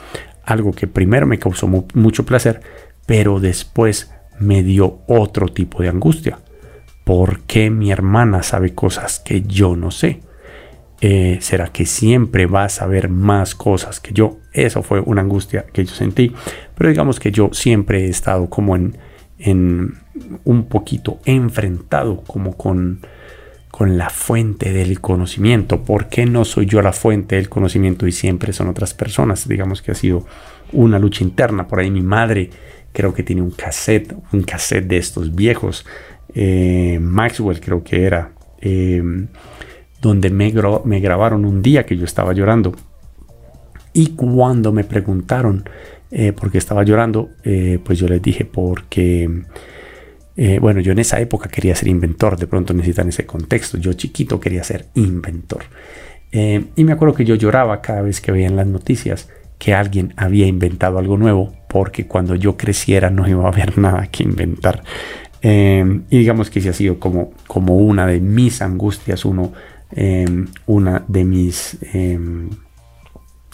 Algo 0.45 0.73
que 0.73 0.87
primero 0.87 1.27
me 1.27 1.39
causó 1.39 1.69
mucho 1.69 2.25
placer, 2.25 2.63
pero 3.07 3.39
después 3.39 4.11
me 4.41 4.63
dio 4.63 5.01
otro 5.07 5.49
tipo 5.49 5.83
de 5.83 5.91
angustia. 5.91 6.39
¿Por 7.05 7.41
qué 7.41 7.69
mi 7.69 7.91
hermana 7.91 8.43
sabe 8.43 8.75
cosas 8.75 9.21
que 9.21 9.43
yo 9.43 9.77
no 9.77 9.91
sé? 9.91 10.21
Eh, 11.03 11.39
¿Será 11.43 11.69
que 11.69 11.85
siempre 11.85 12.47
va 12.47 12.65
a 12.65 12.69
saber 12.71 13.11
más 13.11 13.55
cosas 13.55 14.01
que 14.01 14.15
yo? 14.15 14.39
Eso 14.55 14.83
fue 14.83 15.01
una 15.01 15.21
angustia 15.21 15.67
que 15.71 15.85
yo 15.85 15.95
sentí. 15.95 16.33
Pero 16.75 16.89
digamos 16.89 17.21
que 17.21 17.31
yo 17.31 17.51
siempre 17.53 18.07
he 18.07 18.09
estado 18.09 18.49
como 18.49 18.75
en, 18.75 18.97
en 19.39 19.95
un 20.45 20.65
poquito 20.65 21.21
enfrentado 21.25 22.23
como 22.23 22.57
con, 22.57 23.01
con 23.71 23.99
la 23.99 24.11
fuente 24.11 24.73
del 24.73 25.01
conocimiento. 25.01 25.85
¿Por 25.85 26.09
qué 26.09 26.27
no 26.27 26.45
soy 26.45 26.67
yo 26.67 26.83
la 26.83 26.93
fuente 26.93 27.37
del 27.37 27.49
conocimiento 27.49 28.07
y 28.07 28.13
siempre 28.13 28.53
son 28.53 28.69
otras 28.69 28.95
personas? 28.95 29.47
Digamos 29.47 29.83
que 29.83 29.93
ha 29.93 29.95
sido 29.95 30.27
una 30.73 30.99
lucha 30.99 31.25
interna. 31.25 31.67
Por 31.67 31.81
ahí 31.81 31.91
mi 31.91 32.03
madre 32.03 32.51
creo 32.93 33.15
que 33.15 33.23
tiene 33.23 33.43
un 33.43 33.51
cassette, 33.51 34.15
un 34.33 34.43
cassette 34.43 34.87
de 34.87 34.99
estos 34.99 35.35
viejos. 35.35 35.87
Eh, 36.35 36.99
Maxwell 37.01 37.61
creo 37.61 37.83
que 37.85 38.05
era. 38.05 38.33
Eh, 38.61 39.03
donde 40.01 40.31
me, 40.31 40.53
me 40.85 41.01
grabaron 41.01 41.45
un 41.45 41.63
día 41.63 41.85
que 41.85 41.97
yo 41.97 42.05
estaba 42.05 42.33
llorando. 42.33 42.75
Y 43.93 44.09
cuando 44.11 44.73
me 44.73 44.85
preguntaron 44.85 45.69
eh, 46.11 46.33
por 46.33 46.51
qué 46.51 46.59
estaba 46.59 46.83
llorando, 46.85 47.31
pues 47.85 47.99
yo 47.99 48.09
les 48.09 48.23
dije 48.23 48.45
porque 48.45 49.29
eh, 50.41 50.61
bueno, 50.61 50.79
yo 50.81 50.93
en 50.93 51.01
esa 51.01 51.19
época 51.19 51.49
quería 51.49 51.75
ser 51.75 51.89
inventor, 51.89 52.39
de 52.39 52.47
pronto 52.47 52.73
necesitan 52.73 53.09
ese 53.09 53.27
contexto. 53.27 53.77
Yo 53.77 53.93
chiquito 53.95 54.39
quería 54.39 54.63
ser 54.63 54.87
inventor. 54.95 55.65
Eh, 56.31 56.67
y 56.77 56.85
me 56.85 56.93
acuerdo 56.93 57.17
que 57.17 57.25
yo 57.25 57.35
lloraba 57.35 57.83
cada 57.83 58.03
vez 58.03 58.21
que 58.21 58.31
veía 58.31 58.47
en 58.47 58.55
las 58.55 58.69
noticias 58.69 59.29
que 59.59 59.75
alguien 59.75 60.15
había 60.17 60.47
inventado 60.47 60.99
algo 60.99 61.17
nuevo, 61.17 61.53
porque 61.69 62.07
cuando 62.07 62.37
yo 62.37 62.57
creciera 62.57 63.11
no 63.11 63.29
iba 63.29 63.45
a 63.47 63.49
haber 63.49 63.79
nada 63.79 64.07
que 64.07 64.23
inventar. 64.23 64.85
Eh, 65.43 66.03
y 66.09 66.19
digamos 66.19 66.51
que 66.51 66.61
ese 66.61 66.69
ha 66.69 66.73
sido 66.73 67.01
como, 67.01 67.33
como 67.49 67.77
una 67.79 68.07
de 68.07 68.21
mis 68.21 68.63
angustias, 68.63 69.25
uno, 69.25 69.53
una 70.67 71.05
de 71.09 71.25
mis 71.25 71.79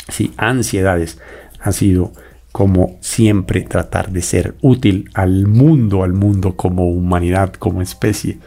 sí, 0.09 0.35
ansiedades 0.37 1.19
ha 1.61 1.73
sido 1.73 2.13
como 2.55 2.99
siempre 3.01 3.63
tratar 3.63 4.13
de 4.13 4.23
ser 4.23 4.55
útil 4.61 5.11
al 5.15 5.49
mundo, 5.49 6.05
al 6.05 6.13
mundo 6.13 6.55
como 6.55 6.89
humanidad, 6.89 7.53
como 7.55 7.83
especie. 7.83 8.39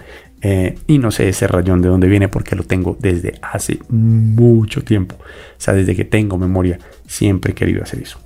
Eh, 0.42 0.76
y 0.88 0.98
no 0.98 1.12
sé 1.12 1.28
ese 1.28 1.46
rayón 1.46 1.82
de 1.82 1.90
dónde 1.90 2.08
viene 2.08 2.30
porque 2.30 2.56
lo 2.56 2.64
tengo 2.64 2.96
desde 3.02 3.38
hace 3.42 3.80
mucho 3.90 4.82
tiempo. 4.82 5.18
O 5.20 5.58
sea, 5.58 5.74
desde 5.74 5.94
que 5.94 6.06
tengo 6.06 6.38
memoria, 6.38 6.80
siempre 7.06 7.52
he 7.52 7.54
querido 7.54 7.84
hacer 7.84 8.02
eso. 8.02 8.22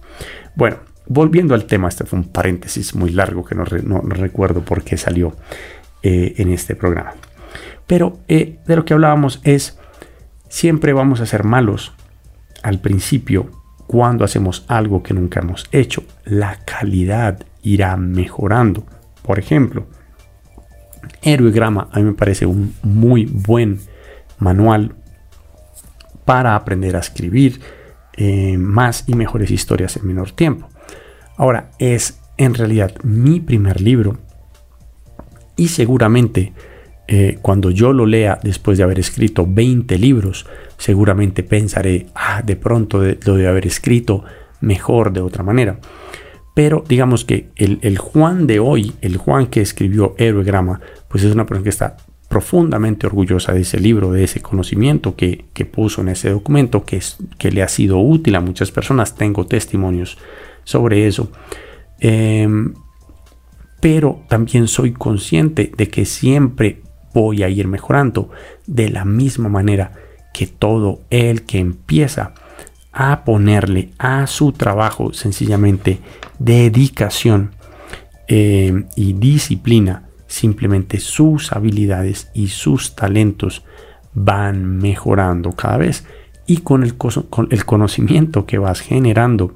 Bueno, 0.55 0.77
volviendo 1.07 1.55
al 1.55 1.65
tema, 1.65 1.87
este 1.87 2.05
fue 2.05 2.19
un 2.19 2.25
paréntesis 2.25 2.93
muy 2.93 3.09
largo 3.09 3.43
que 3.43 3.55
no, 3.55 3.63
recuerdo 3.63 4.63
por 4.63 4.83
qué 4.83 4.97
salió 4.97 5.35
eh, 6.03 6.35
en 6.37 6.51
este 6.51 6.75
programa. 6.75 7.15
Pero 7.87 8.19
eh, 8.27 8.59
de 8.67 8.75
lo 8.75 8.85
que 8.85 8.93
hablábamos 8.93 9.41
es, 9.45 9.79
siempre 10.47 10.93
vamos 10.93 11.21
a 11.21 11.25
ser 11.25 11.43
malos 11.43 11.91
al 12.61 12.79
principio 12.81 13.60
cuando 13.91 14.23
hacemos 14.23 14.63
algo 14.69 15.03
que 15.03 15.13
nunca 15.13 15.41
hemos 15.41 15.67
hecho. 15.73 16.05
La 16.23 16.59
calidad 16.63 17.45
irá 17.61 17.97
mejorando. 17.97 18.85
Por 19.21 19.37
ejemplo, 19.37 19.85
Heroigrama 21.21 21.89
a 21.91 21.99
mí 21.99 22.05
me 22.05 22.13
parece 22.13 22.45
un 22.45 22.73
muy 22.83 23.25
buen 23.25 23.81
manual 24.39 24.95
para 26.23 26.55
aprender 26.55 26.95
a 26.95 26.99
escribir 26.99 27.59
eh, 28.13 28.57
más 28.57 29.03
y 29.07 29.13
mejores 29.13 29.51
historias 29.51 29.97
en 29.97 30.07
menor 30.07 30.31
tiempo. 30.31 30.69
Ahora, 31.35 31.71
es 31.77 32.21
en 32.37 32.53
realidad 32.53 32.93
mi 33.03 33.41
primer 33.41 33.81
libro 33.81 34.19
y 35.57 35.67
seguramente 35.67 36.53
eh, 37.07 37.39
cuando 37.41 37.71
yo 37.71 37.93
lo 37.93 38.05
lea 38.05 38.39
después 38.41 38.77
de 38.77 38.83
haber 38.83 38.99
escrito 38.99 39.45
20 39.47 39.97
libros, 39.97 40.45
seguramente 40.77 41.43
pensaré, 41.43 42.07
ah, 42.15 42.41
de 42.41 42.55
pronto 42.55 43.01
lo 43.25 43.35
de 43.35 43.47
haber 43.47 43.67
escrito 43.67 44.23
mejor 44.61 45.11
de 45.11 45.21
otra 45.21 45.43
manera. 45.43 45.79
Pero 46.53 46.83
digamos 46.87 47.25
que 47.25 47.49
el, 47.55 47.97
Juan 47.97 48.45
de 48.45 48.59
hoy, 48.59 48.93
el 49.01 49.17
Juan 49.17 49.47
que 49.47 49.61
escribió 49.61 50.15
Héroegrama, 50.17 50.81
pues 51.07 51.23
es 51.23 51.33
una 51.33 51.45
persona 51.45 51.63
que 51.63 51.69
está 51.69 51.97
profundamente 52.27 53.07
orgullosa 53.07 53.53
de 53.53 53.61
ese 53.61 53.79
libro, 53.79 54.11
de 54.11 54.23
ese 54.23 54.41
conocimiento 54.41 55.15
que, 55.15 55.45
puso 55.71 56.01
en 56.01 56.09
ese 56.09 56.29
documento, 56.29 56.83
que, 56.83 56.97
es, 56.97 57.17
que 57.37 57.51
le 57.51 57.63
ha 57.63 57.67
sido 57.67 57.99
útil 57.99 58.35
a 58.35 58.41
muchas 58.41 58.71
personas. 58.71 59.15
Tengo 59.15 59.45
testimonios 59.45 60.17
sobre 60.63 61.07
eso. 61.07 61.31
Em, 61.99 62.73
pero 63.79 64.21
también 64.27 64.67
soy 64.67 64.91
consciente 64.93 65.71
de 65.75 65.87
que 65.89 66.05
siempre 66.05 66.81
voy 67.13 67.43
a 67.43 67.49
ir 67.49 67.67
mejorando. 67.67 68.29
De 68.65 68.89
la 68.89 69.05
misma 69.05 69.49
manera 69.49 69.91
que 70.33 70.47
todo 70.47 71.01
el 71.09 71.43
que 71.43 71.59
empieza 71.59 72.33
a 72.91 73.23
ponerle 73.23 73.89
a 73.97 74.27
su 74.27 74.51
trabajo 74.51 75.13
sencillamente 75.13 75.99
dedicación 76.39 77.51
eh, 78.27 78.85
y 78.95 79.13
disciplina, 79.13 80.09
simplemente 80.27 80.99
sus 80.99 81.51
habilidades 81.51 82.29
y 82.33 82.47
sus 82.47 82.95
talentos 82.95 83.63
van 84.13 84.77
mejorando 84.77 85.51
cada 85.51 85.77
vez. 85.77 86.05
Y 86.45 86.57
con 86.57 86.83
el, 86.83 86.97
con 86.97 87.47
el 87.49 87.65
conocimiento 87.65 88.45
que 88.45 88.57
vas 88.57 88.81
generando, 88.81 89.55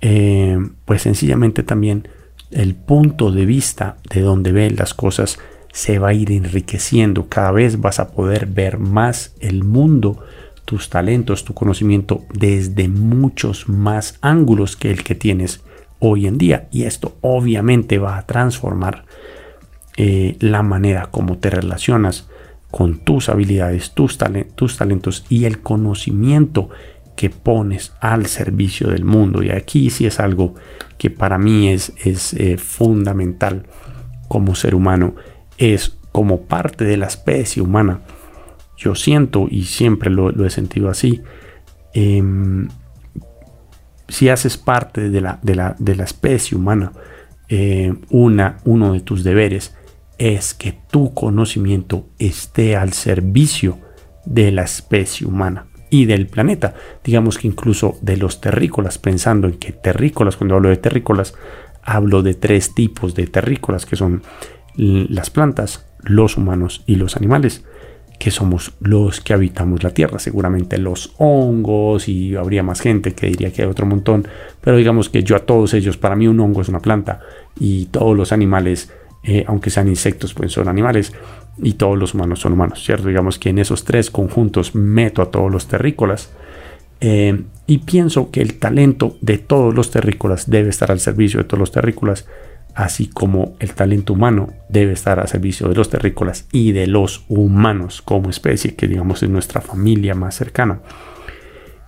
eh, 0.00 0.58
pues 0.84 1.02
sencillamente 1.02 1.62
también 1.62 2.08
el 2.50 2.74
punto 2.74 3.30
de 3.30 3.46
vista 3.46 3.96
de 4.12 4.22
donde 4.22 4.52
ven 4.52 4.76
las 4.76 4.92
cosas 4.92 5.38
se 5.80 5.98
va 5.98 6.08
a 6.08 6.12
ir 6.12 6.30
enriqueciendo. 6.30 7.30
Cada 7.30 7.52
vez 7.52 7.80
vas 7.80 8.00
a 8.00 8.10
poder 8.10 8.44
ver 8.44 8.78
más 8.78 9.34
el 9.40 9.64
mundo, 9.64 10.22
tus 10.66 10.90
talentos, 10.90 11.46
tu 11.46 11.54
conocimiento 11.54 12.26
desde 12.34 12.86
muchos 12.86 13.66
más 13.66 14.18
ángulos 14.20 14.76
que 14.76 14.90
el 14.90 15.02
que 15.02 15.14
tienes 15.14 15.62
hoy 15.98 16.26
en 16.26 16.36
día. 16.36 16.68
Y 16.70 16.82
esto 16.82 17.16
obviamente 17.22 17.96
va 17.96 18.18
a 18.18 18.26
transformar 18.26 19.06
eh, 19.96 20.36
la 20.40 20.62
manera 20.62 21.06
como 21.06 21.38
te 21.38 21.48
relacionas 21.48 22.28
con 22.70 22.98
tus 22.98 23.30
habilidades, 23.30 23.92
tus, 23.92 24.18
tus 24.54 24.76
talentos 24.76 25.24
y 25.30 25.46
el 25.46 25.60
conocimiento 25.60 26.68
que 27.16 27.30
pones 27.30 27.94
al 28.00 28.26
servicio 28.26 28.88
del 28.88 29.06
mundo. 29.06 29.42
Y 29.42 29.48
aquí 29.48 29.88
sí 29.88 30.04
es 30.04 30.20
algo 30.20 30.56
que 30.98 31.08
para 31.08 31.38
mí 31.38 31.70
es, 31.70 31.94
es 32.04 32.34
eh, 32.34 32.58
fundamental 32.58 33.64
como 34.28 34.54
ser 34.54 34.74
humano 34.74 35.14
es 35.60 35.98
como 36.10 36.42
parte 36.42 36.84
de 36.84 36.96
la 36.96 37.06
especie 37.06 37.62
humana. 37.62 38.00
Yo 38.76 38.94
siento 38.96 39.46
y 39.48 39.64
siempre 39.64 40.10
lo, 40.10 40.30
he 40.44 40.50
sentido 40.50 40.88
así. 40.88 41.20
Em, 41.92 42.68
si 44.08 44.28
haces 44.30 44.56
parte 44.56 45.10
de 45.10 45.20
la, 45.20 45.38
de 45.42 45.54
la, 45.94 46.04
especie 46.04 46.56
humana, 46.56 46.92
eh, 47.48 47.94
una, 48.08 48.56
uno 48.64 48.94
de 48.94 49.00
tus 49.00 49.22
deberes 49.22 49.76
es 50.18 50.54
que 50.54 50.72
tu 50.90 51.14
conocimiento 51.14 52.08
esté 52.18 52.76
al 52.76 52.92
servicio 52.92 53.78
de 54.24 54.50
la 54.50 54.62
especie 54.62 55.26
humana 55.26 55.66
y 55.90 56.06
del 56.06 56.26
planeta. 56.26 56.74
Digamos 57.04 57.36
que 57.36 57.48
incluso 57.48 57.98
de 58.00 58.16
los 58.16 58.40
terrícolas, 58.40 58.98
pensando 58.98 59.46
en 59.46 59.58
que 59.58 59.72
terrícolas, 59.72 60.36
cuando 60.36 60.56
hablo 60.56 60.70
de 60.70 60.78
terrícolas, 60.78 61.34
hablo 61.82 62.22
de 62.22 62.34
tres 62.34 62.74
tipos 62.74 63.14
de 63.14 63.26
terrícolas 63.26 63.86
que 63.86 63.96
son 63.96 64.22
las 64.80 65.28
plantas, 65.28 65.84
los 66.02 66.38
humanos 66.38 66.82
y 66.86 66.96
los 66.96 67.16
animales, 67.16 67.64
que 68.18 68.30
somos 68.30 68.72
los 68.80 69.20
que 69.20 69.34
habitamos 69.34 69.82
la 69.82 69.90
Tierra. 69.90 70.18
Seguramente 70.18 70.78
los 70.78 71.14
hongos 71.18 72.08
y 72.08 72.34
habría 72.36 72.62
más 72.62 72.80
gente 72.80 73.14
que 73.14 73.26
diría 73.26 73.52
que 73.52 73.62
hay 73.62 73.68
otro 73.68 73.86
montón, 73.86 74.26
pero 74.60 74.76
digamos 74.76 75.10
que 75.10 75.22
yo 75.22 75.36
a 75.36 75.40
todos 75.40 75.74
ellos, 75.74 75.96
para 75.96 76.16
mí 76.16 76.28
un 76.28 76.40
hongo 76.40 76.62
es 76.62 76.68
una 76.68 76.80
planta 76.80 77.20
y 77.58 77.86
todos 77.86 78.16
los 78.16 78.32
animales, 78.32 78.92
eh, 79.22 79.44
aunque 79.46 79.70
sean 79.70 79.88
insectos, 79.88 80.32
pues 80.32 80.52
son 80.52 80.68
animales 80.68 81.12
y 81.58 81.74
todos 81.74 81.98
los 81.98 82.14
humanos 82.14 82.40
son 82.40 82.54
humanos, 82.54 82.82
¿cierto? 82.82 83.08
Digamos 83.08 83.38
que 83.38 83.50
en 83.50 83.58
esos 83.58 83.84
tres 83.84 84.10
conjuntos 84.10 84.74
meto 84.74 85.20
a 85.20 85.30
todos 85.30 85.50
los 85.52 85.66
terrícolas. 85.66 86.30
Eh, 87.02 87.44
y 87.66 87.78
pienso 87.78 88.30
que 88.30 88.42
el 88.42 88.58
talento 88.58 89.16
de 89.22 89.38
todos 89.38 89.74
los 89.74 89.90
terrícolas 89.90 90.50
debe 90.50 90.68
estar 90.68 90.90
al 90.90 91.00
servicio 91.00 91.38
de 91.38 91.44
todos 91.44 91.58
los 91.58 91.72
terrícolas 91.72 92.26
así 92.74 93.06
como 93.06 93.54
el 93.58 93.74
talento 93.74 94.12
humano 94.12 94.52
debe 94.68 94.92
estar 94.92 95.20
a 95.20 95.26
servicio 95.26 95.68
de 95.68 95.74
los 95.74 95.90
terrícolas 95.90 96.46
y 96.52 96.72
de 96.72 96.86
los 96.86 97.24
humanos 97.28 98.02
como 98.02 98.30
especie, 98.30 98.74
que 98.74 98.88
digamos 98.88 99.22
es 99.22 99.30
nuestra 99.30 99.60
familia 99.60 100.14
más 100.14 100.34
cercana. 100.34 100.80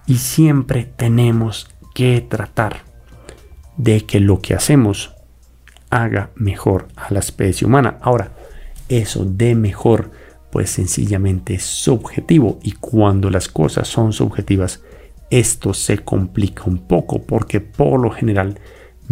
Y 0.06 0.16
siempre 0.16 0.84
tenemos 0.96 1.70
que 1.94 2.20
tratar 2.20 2.82
de 3.76 4.02
que 4.02 4.20
lo 4.20 4.40
que 4.40 4.54
hacemos 4.54 5.14
haga 5.90 6.30
mejor 6.34 6.88
a 6.96 7.12
la 7.12 7.20
especie 7.20 7.66
humana. 7.66 7.98
Ahora, 8.00 8.32
eso 8.88 9.24
de 9.24 9.54
mejor, 9.54 10.10
pues 10.50 10.70
sencillamente 10.70 11.54
es 11.54 11.62
subjetivo 11.62 12.58
y 12.62 12.72
cuando 12.72 13.30
las 13.30 13.48
cosas 13.48 13.88
son 13.88 14.12
subjetivas, 14.12 14.82
esto 15.30 15.72
se 15.72 15.98
complica 15.98 16.64
un 16.66 16.86
poco 16.86 17.22
porque 17.22 17.60
por 17.60 18.00
lo 18.00 18.10
general 18.10 18.58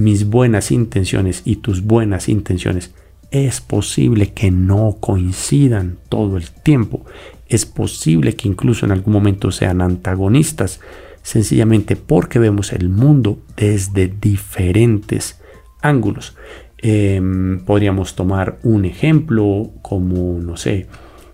mis 0.00 0.24
buenas 0.24 0.70
intenciones 0.70 1.42
y 1.44 1.56
tus 1.56 1.82
buenas 1.82 2.30
intenciones, 2.30 2.94
es 3.30 3.60
posible 3.60 4.32
que 4.32 4.50
no 4.50 4.96
coincidan 4.98 5.98
todo 6.08 6.38
el 6.38 6.50
tiempo. 6.50 7.04
Es 7.48 7.66
posible 7.66 8.34
que 8.34 8.48
incluso 8.48 8.86
en 8.86 8.92
algún 8.92 9.12
momento 9.12 9.50
sean 9.50 9.82
antagonistas, 9.82 10.80
sencillamente 11.20 11.96
porque 11.96 12.38
vemos 12.38 12.72
el 12.72 12.88
mundo 12.88 13.40
desde 13.58 14.08
diferentes 14.08 15.38
ángulos. 15.82 16.34
Em, 16.78 17.60
podríamos 17.66 18.14
tomar 18.14 18.58
un 18.62 18.86
ejemplo 18.86 19.70
como, 19.82 20.38
no 20.38 20.56
sé, 20.56 20.86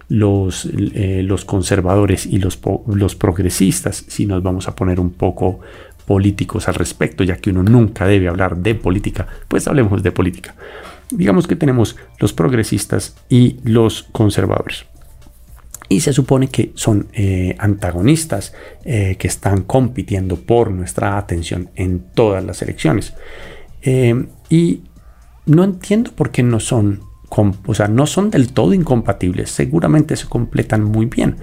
los, 0.09 0.69
eh, 0.75 1.23
los 1.23 1.45
conservadores 1.45 2.27
y 2.27 2.39
los, 2.39 2.59
los 2.89 3.15
progresistas, 3.15 4.05
si 4.09 4.27
nos 4.27 4.43
vamos 4.43 4.67
a 4.67 4.75
poner 4.75 4.99
un 4.99 5.11
poco 5.11 5.61
políticos 6.07 6.69
al 6.69 6.75
respecto, 6.75 7.25
ya 7.25 7.37
que 7.37 7.51
uno 7.51 7.63
nunca 7.63 8.07
debe 8.07 8.29
hablar 8.29 8.57
de 8.57 8.75
política, 8.75 9.27
pues 9.49 9.67
hablemos 9.69 10.03
de 10.03 10.13
política. 10.13 10.55
Digamos 11.11 11.47
que 11.47 11.57
tenemos 11.57 11.97
los 12.19 12.33
progresistas 12.33 13.17
y 13.29 13.59
los 13.65 14.05
conservadores. 14.13 14.87
Y 15.89 16.01
se 16.01 16.13
supone 16.13 16.49
que 16.49 16.73
son 16.75 17.09
eh, 17.13 17.55
antagonistas 17.59 18.55
eh, 18.85 19.17
que 19.19 19.29
están 19.29 19.63
compitiendo 19.63 20.37
por 20.37 20.71
nuestra 20.71 21.17
atención 21.17 21.71
en 21.77 22.01
todas 22.15 22.45
las 22.45 22.63
elecciones. 22.63 23.15
y 24.49 24.83
no 25.47 25.63
entiendo 25.63 26.11
por 26.11 26.31
qué 26.33 26.43
no 26.43 26.59
son, 26.59 27.03
o 27.67 27.75
sea, 27.75 27.87
no 27.87 28.07
son 28.07 28.31
del 28.31 28.53
todo 28.53 28.75
incompatibles. 28.75 29.51
Seguramente 29.51 30.17
se 30.17 30.27
completan 30.27 30.83
muy 30.83 31.07
bien. 31.07 31.37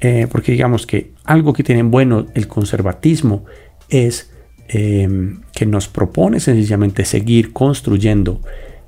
Eh, 0.00 0.26
porque 0.30 0.52
digamos 0.52 0.86
que 0.86 1.12
algo 1.24 1.52
que 1.52 1.62
tiene 1.62 1.82
bueno 1.82 2.26
el 2.34 2.48
conservatismo 2.48 3.44
es 3.88 4.30
em, 4.68 5.40
que 5.52 5.66
nos 5.66 5.88
propone 5.88 6.40
sencillamente 6.40 7.04
seguir 7.04 7.52
construyendo 7.52 8.40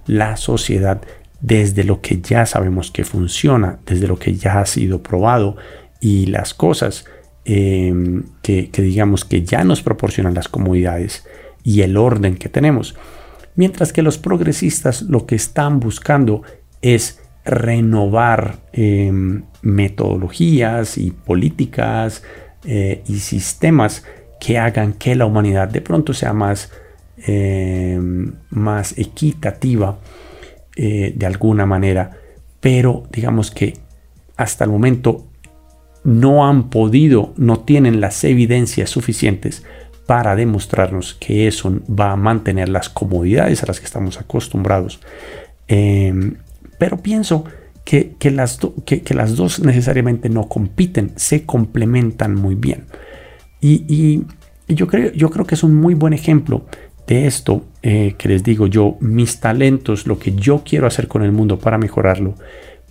la 0.06 0.36
sociedad 0.36 1.02
desde 1.40 1.84
lo 1.84 2.00
que 2.00 2.20
ya 2.20 2.46
sabemos 2.46 2.90
que 2.90 3.04
funciona, 3.04 3.78
desde 3.86 4.06
lo 4.06 4.18
que 4.18 4.34
ya 4.34 4.60
ha 4.60 4.66
sido 4.66 5.02
probado 5.02 5.56
y 6.00 6.26
las 6.26 6.54
cosas 6.54 7.04
em, 7.44 8.24
que, 8.42 8.70
que 8.70 8.82
digamos 8.82 9.24
que 9.24 9.42
ya 9.44 9.64
nos 9.64 9.82
proporcionan 9.82 10.34
las 10.34 10.48
comodidades 10.48 11.24
y 11.62 11.82
el 11.82 11.96
orden 11.96 12.36
que 12.36 12.48
tenemos. 12.48 12.94
Mientras 13.54 13.92
que 13.92 14.02
los 14.02 14.18
progresistas 14.18 15.02
lo 15.02 15.26
que 15.26 15.34
están 15.34 15.80
buscando 15.80 16.42
es 16.82 17.20
renovar 17.46 18.58
em, 18.72 19.44
metodologías 19.62 20.98
y 20.98 21.12
políticas 21.12 22.22
eh, 22.64 23.02
y 23.06 23.20
sistemas 23.20 24.04
que 24.40 24.58
hagan 24.58 24.92
que 24.92 25.14
la 25.14 25.26
humanidad 25.26 25.68
de 25.68 25.80
pronto 25.80 26.12
sea 26.12 26.32
más, 26.32 26.70
em, 27.26 28.34
más 28.50 28.96
equitativa 28.98 29.98
eh, 30.76 31.12
de 31.16 31.26
alguna 31.26 31.64
manera, 31.66 32.18
pero 32.60 33.04
digamos 33.10 33.50
que 33.50 33.74
hasta 34.36 34.64
el 34.64 34.70
momento 34.70 35.24
no 36.04 36.46
han 36.46 36.70
podido, 36.70 37.32
no 37.36 37.60
tienen 37.60 38.00
las 38.00 38.22
evidencias 38.24 38.90
suficientes 38.90 39.64
para 40.06 40.36
demostrarnos 40.36 41.14
que 41.14 41.48
eso 41.48 41.80
va 41.88 42.12
a 42.12 42.16
mantener 42.16 42.68
las 42.68 42.88
comodidades 42.88 43.62
a 43.62 43.66
las 43.66 43.80
que 43.80 43.86
estamos 43.86 44.20
acostumbrados. 44.20 45.00
Em, 45.66 46.36
pero 46.78 46.98
pienso 46.98 47.44
que, 47.84 48.16
las 48.30 48.58
que, 48.84 49.02
las 49.14 49.36
dos 49.36 49.60
necesariamente 49.60 50.28
no 50.28 50.48
compiten, 50.48 51.12
se 51.16 51.44
complementan 51.44 52.34
muy 52.34 52.54
bien. 52.54 52.86
Y, 53.68 54.24
yo, 54.68 54.86
creo, 54.86 55.12
yo 55.12 55.30
creo 55.30 55.46
que 55.46 55.54
es 55.54 55.64
un 55.64 55.74
muy 55.74 55.94
buen 55.94 56.12
ejemplo 56.12 56.66
de 57.06 57.26
esto 57.26 57.64
eh, 57.82 58.14
que 58.18 58.28
les 58.28 58.42
digo 58.42 58.66
yo, 58.66 58.96
mis 59.00 59.40
talentos, 59.40 60.06
lo 60.06 60.18
que 60.18 60.34
yo 60.34 60.62
quiero 60.64 60.86
hacer 60.86 61.08
con 61.08 61.22
el 61.22 61.32
mundo 61.32 61.58
para 61.58 61.78
mejorarlo, 61.78 62.34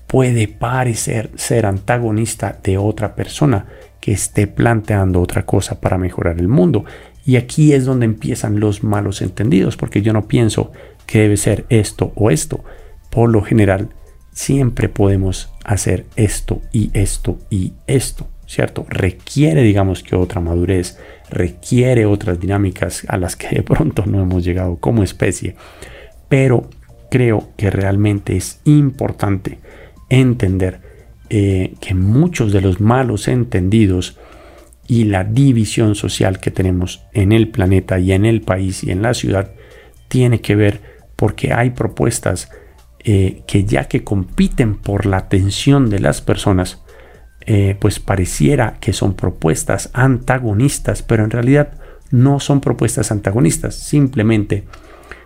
puede 0.07 0.47
parecer 0.47 1.31
ser 1.35 1.65
antagonista 1.65 2.59
de 2.63 2.77
otra 2.77 3.15
persona 3.15 3.65
que 3.99 4.11
esté 4.11 4.47
planteando 4.47 5.21
otra 5.21 5.45
cosa 5.45 5.79
para 5.81 5.97
mejorar 5.97 6.39
el 6.39 6.47
mundo. 6.47 6.85
Y 7.25 7.37
aquí 7.37 7.73
es 7.73 7.85
donde 7.85 8.05
empiezan 8.05 8.59
los 8.59 8.83
malos 8.83 9.21
entendidos, 9.21 9.77
porque 9.77 10.01
yo 10.01 10.13
no 10.13 10.27
pienso 10.27 10.71
que 11.07 11.21
debe 11.21 11.37
ser 11.37 11.65
esto 11.69 12.13
o 12.15 12.29
esto. 12.29 12.63
Por 13.09 13.31
lo 13.31 13.41
general, 13.41 13.89
siempre 14.31 14.89
podemos 14.89 15.51
hacer 15.63 16.05
esto 16.15 16.61
y 16.71 16.91
esto 16.93 17.39
y 17.49 17.73
esto, 17.87 18.27
¿cierto? 18.47 18.85
Requiere, 18.89 19.61
digamos 19.63 20.03
que 20.03 20.15
otra 20.15 20.41
madurez, 20.41 20.99
requiere 21.29 22.05
otras 22.05 22.39
dinámicas 22.39 23.03
a 23.07 23.17
las 23.17 23.35
que 23.35 23.49
de 23.49 23.63
pronto 23.63 24.05
no 24.05 24.21
hemos 24.21 24.43
llegado 24.43 24.77
como 24.77 25.03
especie, 25.03 25.55
pero 26.29 26.69
creo 27.09 27.49
que 27.57 27.69
realmente 27.69 28.35
es 28.35 28.59
importante 28.65 29.59
entender 30.09 30.81
eh, 31.29 31.73
que 31.79 31.95
muchos 31.95 32.51
de 32.51 32.61
los 32.61 32.79
malos 32.79 33.27
entendidos 33.27 34.17
y 34.87 35.05
la 35.05 35.23
división 35.23 35.95
social 35.95 36.39
que 36.39 36.51
tenemos 36.51 37.03
en 37.13 37.31
el 37.31 37.49
planeta 37.49 37.99
y 37.99 38.11
en 38.11 38.25
el 38.25 38.41
país 38.41 38.83
y 38.83 38.91
en 38.91 39.01
la 39.01 39.13
ciudad 39.13 39.51
tiene 40.07 40.41
que 40.41 40.55
ver 40.55 40.81
porque 41.15 41.53
hay 41.53 41.71
propuestas 41.71 42.51
eh, 43.03 43.41
que 43.47 43.65
ya 43.65 43.85
que 43.85 44.03
compiten 44.03 44.75
por 44.75 45.05
la 45.05 45.17
atención 45.17 45.89
de 45.89 45.99
las 45.99 46.21
personas, 46.21 46.83
eh, 47.47 47.77
pues 47.79 47.99
pareciera 47.99 48.77
que 48.79 48.91
son 48.91 49.13
propuestas 49.13 49.91
antagonistas, 49.93 51.03
pero 51.03 51.23
en 51.23 51.29
realidad 51.29 51.73
no 52.09 52.39
son 52.39 52.59
propuestas 52.59 53.11
antagonistas, 53.11 53.75
simplemente 53.75 54.63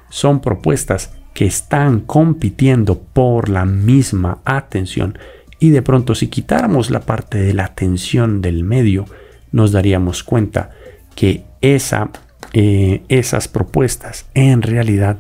son 0.10 0.42
propuestas 0.42 1.12
que 1.34 1.46
están 1.46 2.02
compitiendo 2.02 3.00
por 3.00 3.48
la 3.48 3.66
misma 3.66 4.40
atención. 4.44 5.18
Y 5.60 5.70
de 5.70 5.82
pronto 5.82 6.14
si 6.14 6.28
quitáramos 6.28 6.90
la 6.90 7.02
parte 7.02 7.38
de 7.38 7.54
la 7.54 7.66
atención 7.66 8.42
del 8.42 8.66
medio, 8.66 9.06
nos 9.52 9.72
daríamos 9.72 10.24
cuenta 10.24 10.72
que 11.16 11.46
esa, 11.62 12.12
eh, 12.52 13.04
esas 13.08 13.48
propuestas 13.48 14.26
en 14.34 14.62
realidad, 14.62 15.20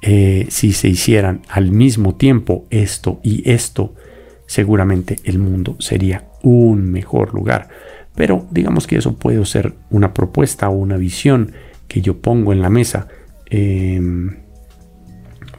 eh, 0.00 0.46
si 0.48 0.72
se 0.72 0.88
hicieran 0.88 1.42
al 1.48 1.70
mismo 1.70 2.14
tiempo 2.14 2.64
esto 2.70 3.20
y 3.22 3.50
esto, 3.50 3.94
seguramente 4.46 5.16
el 5.24 5.38
mundo 5.38 5.76
sería 5.78 6.29
un 6.42 6.90
mejor 6.90 7.34
lugar. 7.34 7.68
Pero 8.14 8.46
digamos 8.50 8.86
que 8.86 8.96
eso 8.98 9.16
puede 9.16 9.44
ser 9.46 9.74
una 9.90 10.12
propuesta 10.14 10.68
o 10.68 10.72
una 10.72 10.96
visión 10.96 11.52
que 11.88 12.00
yo 12.00 12.18
pongo 12.18 12.52
en 12.52 12.62
la 12.62 12.70
mesa. 12.70 13.08
Em, 13.46 14.36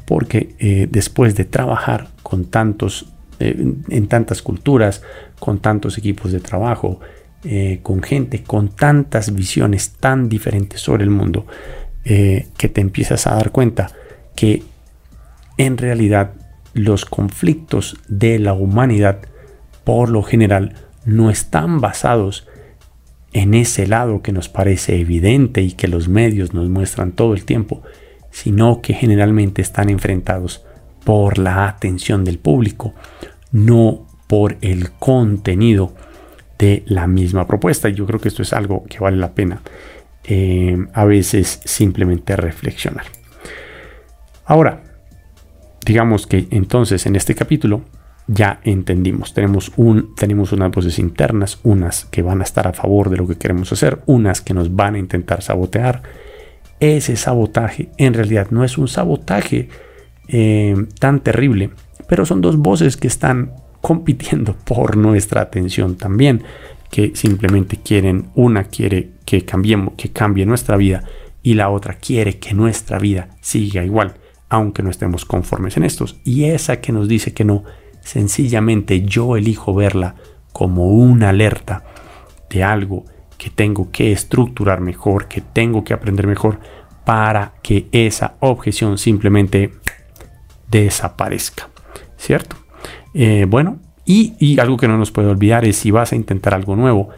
porque 0.06 0.56
eh, 0.60 0.88
después 0.90 1.36
de 1.36 1.46
trabajar 1.46 2.10
con 2.24 2.46
tantos 2.46 3.08
en 3.44 4.08
tantas 4.08 4.42
culturas, 4.44 5.02
con 5.40 5.60
tantos 5.60 5.98
equipos 5.98 6.32
de 6.32 6.40
trabajo, 6.40 7.00
eh, 7.44 7.80
con 7.82 8.04
gente 8.04 8.44
con 8.44 8.70
tantas 8.70 9.34
visiones 9.34 9.94
tan 10.00 10.30
diferentes 10.30 10.80
sobre 10.80 11.04
el 11.04 11.10
mundo, 11.10 11.48
eh, 12.06 12.48
que 12.58 12.70
te 12.70 12.82
empiezas 12.82 13.26
a 13.26 13.36
dar 13.36 13.52
cuenta 13.52 13.92
que 14.36 14.62
en 15.58 15.78
realidad 15.78 16.34
los 16.74 17.06
conflictos 17.06 17.98
de 18.08 18.38
la 18.38 18.54
humanidad 18.54 19.22
por 19.84 20.10
lo 20.10 20.24
general 20.24 20.74
no 21.06 21.30
están 21.30 21.82
basados 21.82 22.48
en 23.34 23.54
ese 23.54 23.88
lado 23.88 24.22
que 24.22 24.32
nos 24.32 24.50
parece 24.50 25.00
evidente 25.00 25.62
y 25.62 25.72
que 25.72 25.88
los 25.88 26.08
medios 26.08 26.54
nos 26.54 26.70
muestran 26.70 27.14
todo 27.14 27.34
el 27.34 27.46
tiempo, 27.46 27.82
sino 28.30 28.82
que 28.82 28.94
generalmente 28.94 29.62
están 29.62 29.90
enfrentados 29.90 30.66
por 31.04 31.38
la 31.38 31.68
atención 31.68 32.24
del 32.24 32.40
público, 32.40 32.94
no 33.52 34.06
por 34.28 34.58
el 34.62 34.92
contenido 34.92 35.94
de 36.60 36.84
la 36.86 37.08
misma 37.08 37.48
propuesta. 37.48 37.90
Yo 37.90 38.06
creo 38.06 38.20
que 38.20 38.28
esto 38.28 38.44
es 38.44 38.54
algo 38.54 38.84
que 38.86 39.00
vale 39.00 39.18
la 39.18 39.34
pena 39.34 39.62
eh, 40.24 40.78
a 40.94 41.06
veces 41.06 41.62
simplemente 41.66 42.36
reflexionar. 42.36 43.06
Ahora, 44.46 44.84
digamos 45.86 46.28
que 46.28 46.48
entonces 46.52 47.06
en 47.06 47.16
este 47.16 47.34
capítulo 47.34 47.82
ya 48.34 48.60
entendimos, 48.64 49.34
tenemos, 49.34 49.72
un, 49.78 50.16
tenemos 50.16 50.52
unas 50.52 50.72
voces 50.72 51.00
internas, 51.00 51.60
unas 51.64 52.06
que 52.06 52.22
van 52.22 52.42
a 52.42 52.44
estar 52.44 52.68
a 52.68 52.74
favor 52.74 53.10
de 53.10 53.18
lo 53.18 53.28
que 53.28 53.38
queremos 53.38 53.72
hacer, 53.72 54.02
unas 54.06 54.42
que 54.42 54.54
nos 54.54 54.76
van 54.76 54.96
a 54.96 55.00
intentar 55.00 55.42
sabotear. 55.42 56.02
Ese 56.80 57.16
sabotaje 57.16 57.90
en 57.98 58.14
realidad 58.14 58.48
no 58.52 58.64
es 58.64 58.78
un 58.78 58.88
sabotaje 58.88 59.70
eh, 60.28 60.76
tan 61.00 61.20
terrible 61.20 61.72
pero 62.12 62.26
son 62.26 62.42
dos 62.42 62.58
voces 62.58 62.98
que 62.98 63.08
están 63.08 63.54
compitiendo 63.80 64.54
por 64.66 64.98
nuestra 64.98 65.40
atención 65.40 65.96
también, 65.96 66.44
que 66.90 67.14
simplemente 67.16 67.78
quieren, 67.78 68.26
una 68.36 68.66
quiere 68.66 69.12
que 69.24 69.46
cambiemos, 69.46 69.94
que 69.96 70.10
cambie 70.10 70.46
nuestra 70.46 70.76
vida 70.76 71.06
y 71.42 71.54
la 71.54 71.70
otra 71.70 71.94
quiere 71.94 72.38
que 72.38 72.54
nuestra 72.54 73.00
vida 73.00 73.30
siga 73.40 73.86
igual, 73.86 74.16
aunque 74.50 74.84
no 74.84 74.90
estemos 74.90 75.24
conformes 75.24 75.78
en 75.78 75.86
estos. 75.86 76.18
Y 76.26 76.44
esa 76.44 76.82
que 76.82 76.92
nos 76.92 77.08
dice 77.08 77.34
que 77.34 77.46
no, 77.46 77.64
sencillamente 78.02 79.02
yo 79.02 79.38
elijo 79.38 79.74
verla 79.74 80.16
como 80.52 80.88
una 80.88 81.30
alerta 81.30 81.84
de 82.50 82.64
algo 82.64 83.06
que 83.38 83.50
tengo 83.50 83.90
que 83.92 84.12
estructurar 84.12 84.82
mejor, 84.82 85.28
que 85.28 85.42
tengo 85.42 85.84
que 85.84 85.94
aprender 85.94 86.28
mejor 86.28 86.60
para 87.06 87.54
que 87.64 87.88
esa 87.92 88.36
objeción 88.40 88.98
simplemente 88.98 89.72
desaparezca. 90.70 91.70
¿Cierto? 92.18 92.56
Eh, 93.14 93.46
bueno, 93.50 93.80
y, 94.06 94.36
y 94.40 94.60
algo 94.60 94.78
que 94.78 94.88
no 94.88 94.98
nos 94.98 95.12
puede 95.12 95.30
olvidar 95.30 95.66
es 95.66 95.78
si 95.78 95.90
vas 95.90 96.12
a 96.12 96.16
intentar 96.16 96.54
algo 96.54 96.76
nuevo, 96.76 97.10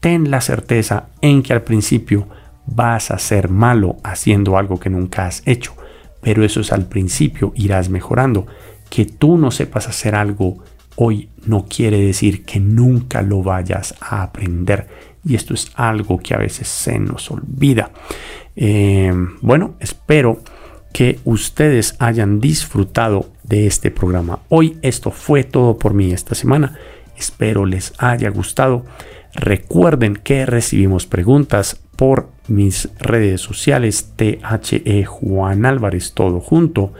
ten 0.00 0.30
la 0.30 0.40
certeza 0.40 1.08
en 1.20 1.42
que 1.42 1.52
al 1.52 1.62
principio 1.62 2.28
vas 2.66 3.10
a 3.10 3.18
ser 3.18 3.50
malo 3.50 3.96
haciendo 4.02 4.56
algo 4.56 4.78
que 4.78 4.90
nunca 4.90 5.26
has 5.26 5.42
hecho. 5.46 5.74
Pero 6.22 6.44
eso 6.44 6.60
es 6.60 6.72
al 6.72 6.86
principio, 6.86 7.52
irás 7.54 7.88
mejorando. 7.88 8.46
Que 8.90 9.04
tú 9.04 9.36
no 9.36 9.50
sepas 9.50 9.88
hacer 9.88 10.14
algo 10.14 10.58
hoy 10.96 11.28
no 11.44 11.66
quiere 11.68 12.00
decir 12.00 12.44
que 12.44 12.58
nunca 12.58 13.22
lo 13.22 13.42
vayas 13.42 13.94
a 14.00 14.22
aprender. 14.22 14.88
Y 15.24 15.34
esto 15.34 15.54
es 15.54 15.70
algo 15.74 16.18
que 16.18 16.34
a 16.34 16.38
veces 16.38 16.68
se 16.68 16.98
nos 16.98 17.30
olvida. 17.30 17.90
Eh, 18.54 19.12
bueno, 19.42 19.74
espero 19.80 20.40
que 20.92 21.20
ustedes 21.24 21.94
hayan 21.98 22.40
disfrutado 22.40 23.30
de 23.42 23.66
este 23.66 23.90
programa. 23.90 24.40
Hoy 24.48 24.78
esto 24.82 25.10
fue 25.10 25.44
todo 25.44 25.76
por 25.76 25.94
mí 25.94 26.12
esta 26.12 26.34
semana. 26.34 26.78
Espero 27.16 27.66
les 27.66 27.92
haya 27.98 28.30
gustado. 28.30 28.84
Recuerden 29.34 30.16
que 30.16 30.46
recibimos 30.46 31.06
preguntas 31.06 31.78
por 31.96 32.30
mis 32.48 32.88
redes 32.98 33.40
sociales 33.40 34.12
THE 34.16 35.04
Juan 35.04 35.66
Álvarez 35.66 36.12
todo 36.14 36.40
junto. 36.40 36.94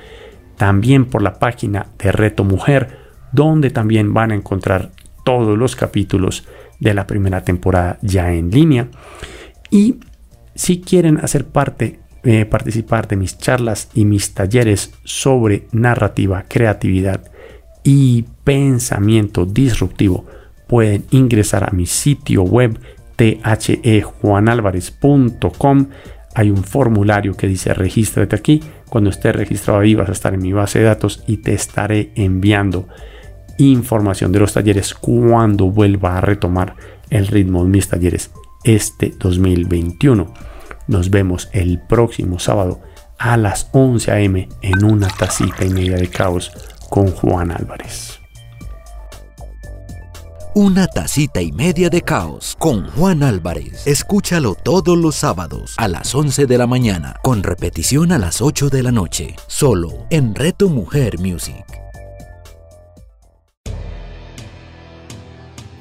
También 0.56 1.06
por 1.06 1.22
la 1.22 1.38
página 1.38 1.86
de 1.98 2.12
Reto 2.12 2.44
Mujer, 2.44 2.98
donde 3.32 3.70
también 3.70 4.14
van 4.14 4.30
a 4.30 4.34
encontrar 4.34 4.90
todos 5.24 5.58
los 5.58 5.76
capítulos 5.76 6.46
de 6.80 6.94
la 6.94 7.06
primera 7.06 7.42
temporada 7.42 7.98
ya 8.02 8.32
en 8.32 8.50
línea. 8.50 8.88
Y 9.70 9.96
si 10.54 10.80
quieren 10.80 11.18
hacer 11.18 11.46
parte, 11.46 12.00
eh, 12.24 12.44
participar 12.44 13.06
de 13.08 13.16
mis 13.16 13.38
charlas 13.38 13.88
y 13.94 14.04
mis 14.04 14.34
talleres 14.34 14.92
sobre 15.04 15.68
narrativa, 15.72 16.44
creatividad 16.48 17.30
y 17.84 18.26
pensamiento 18.44 19.46
disruptivo, 19.46 20.26
pueden 20.66 21.04
ingresar 21.10 21.64
a 21.64 21.70
mi 21.72 21.86
sitio 21.86 22.42
web 22.42 22.78
thejuanalvarez.com. 23.16 25.86
Hay 26.38 26.50
un 26.50 26.64
formulario 26.64 27.34
que 27.34 27.46
dice 27.46 27.72
regístrate 27.72 28.36
aquí. 28.36 28.62
Cuando 28.90 29.08
estés 29.08 29.34
registrado 29.34 29.80
ahí 29.80 29.94
vas 29.94 30.10
a 30.10 30.12
estar 30.12 30.34
en 30.34 30.42
mi 30.42 30.52
base 30.52 30.80
de 30.80 30.84
datos 30.84 31.24
y 31.26 31.38
te 31.38 31.54
estaré 31.54 32.12
enviando 32.14 32.88
información 33.56 34.32
de 34.32 34.40
los 34.40 34.52
talleres 34.52 34.92
cuando 34.92 35.70
vuelva 35.70 36.18
a 36.18 36.20
retomar 36.20 36.76
el 37.08 37.26
ritmo 37.26 37.64
de 37.64 37.70
mis 37.70 37.88
talleres 37.88 38.32
este 38.64 39.14
2021. 39.18 40.34
Nos 40.88 41.08
vemos 41.08 41.48
el 41.54 41.80
próximo 41.80 42.38
sábado 42.38 42.82
a 43.18 43.38
las 43.38 43.70
11 43.72 44.12
a.m. 44.12 44.46
en 44.60 44.84
una 44.84 45.08
tacita 45.08 45.64
y 45.64 45.70
media 45.70 45.96
de 45.96 46.08
caos 46.08 46.52
con 46.90 47.12
Juan 47.12 47.50
Álvarez. 47.50 48.25
Una 50.58 50.86
tacita 50.86 51.42
y 51.42 51.52
media 51.52 51.90
de 51.90 52.00
caos 52.00 52.56
con 52.58 52.88
Juan 52.92 53.22
Álvarez. 53.22 53.86
Escúchalo 53.86 54.54
todos 54.54 54.96
los 54.96 55.14
sábados 55.14 55.74
a 55.76 55.86
las 55.86 56.14
11 56.14 56.46
de 56.46 56.56
la 56.56 56.66
mañana, 56.66 57.16
con 57.22 57.42
repetición 57.42 58.10
a 58.10 58.16
las 58.16 58.40
8 58.40 58.70
de 58.70 58.82
la 58.82 58.90
noche, 58.90 59.36
solo 59.48 60.06
en 60.08 60.34
Reto 60.34 60.70
Mujer 60.70 61.18
Music. 61.18 61.62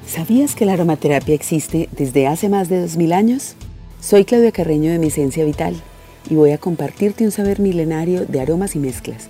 ¿Sabías 0.06 0.56
que 0.56 0.66
la 0.66 0.74
aromaterapia 0.74 1.36
existe 1.36 1.88
desde 1.94 2.28
hace 2.28 2.50
más 2.50 2.68
de 2.68 2.82
2000 2.82 3.14
años? 3.14 3.56
Soy 4.02 4.26
Claudia 4.26 4.52
Carreño 4.52 4.92
de 4.92 5.00
Mi 5.00 5.08
Esencia 5.08 5.46
Vital 5.46 5.82
y 6.30 6.36
voy 6.36 6.52
a 6.52 6.58
compartirte 6.58 7.24
un 7.24 7.32
saber 7.32 7.62
milenario 7.62 8.26
de 8.26 8.42
aromas 8.42 8.76
y 8.76 8.80
mezclas. 8.80 9.30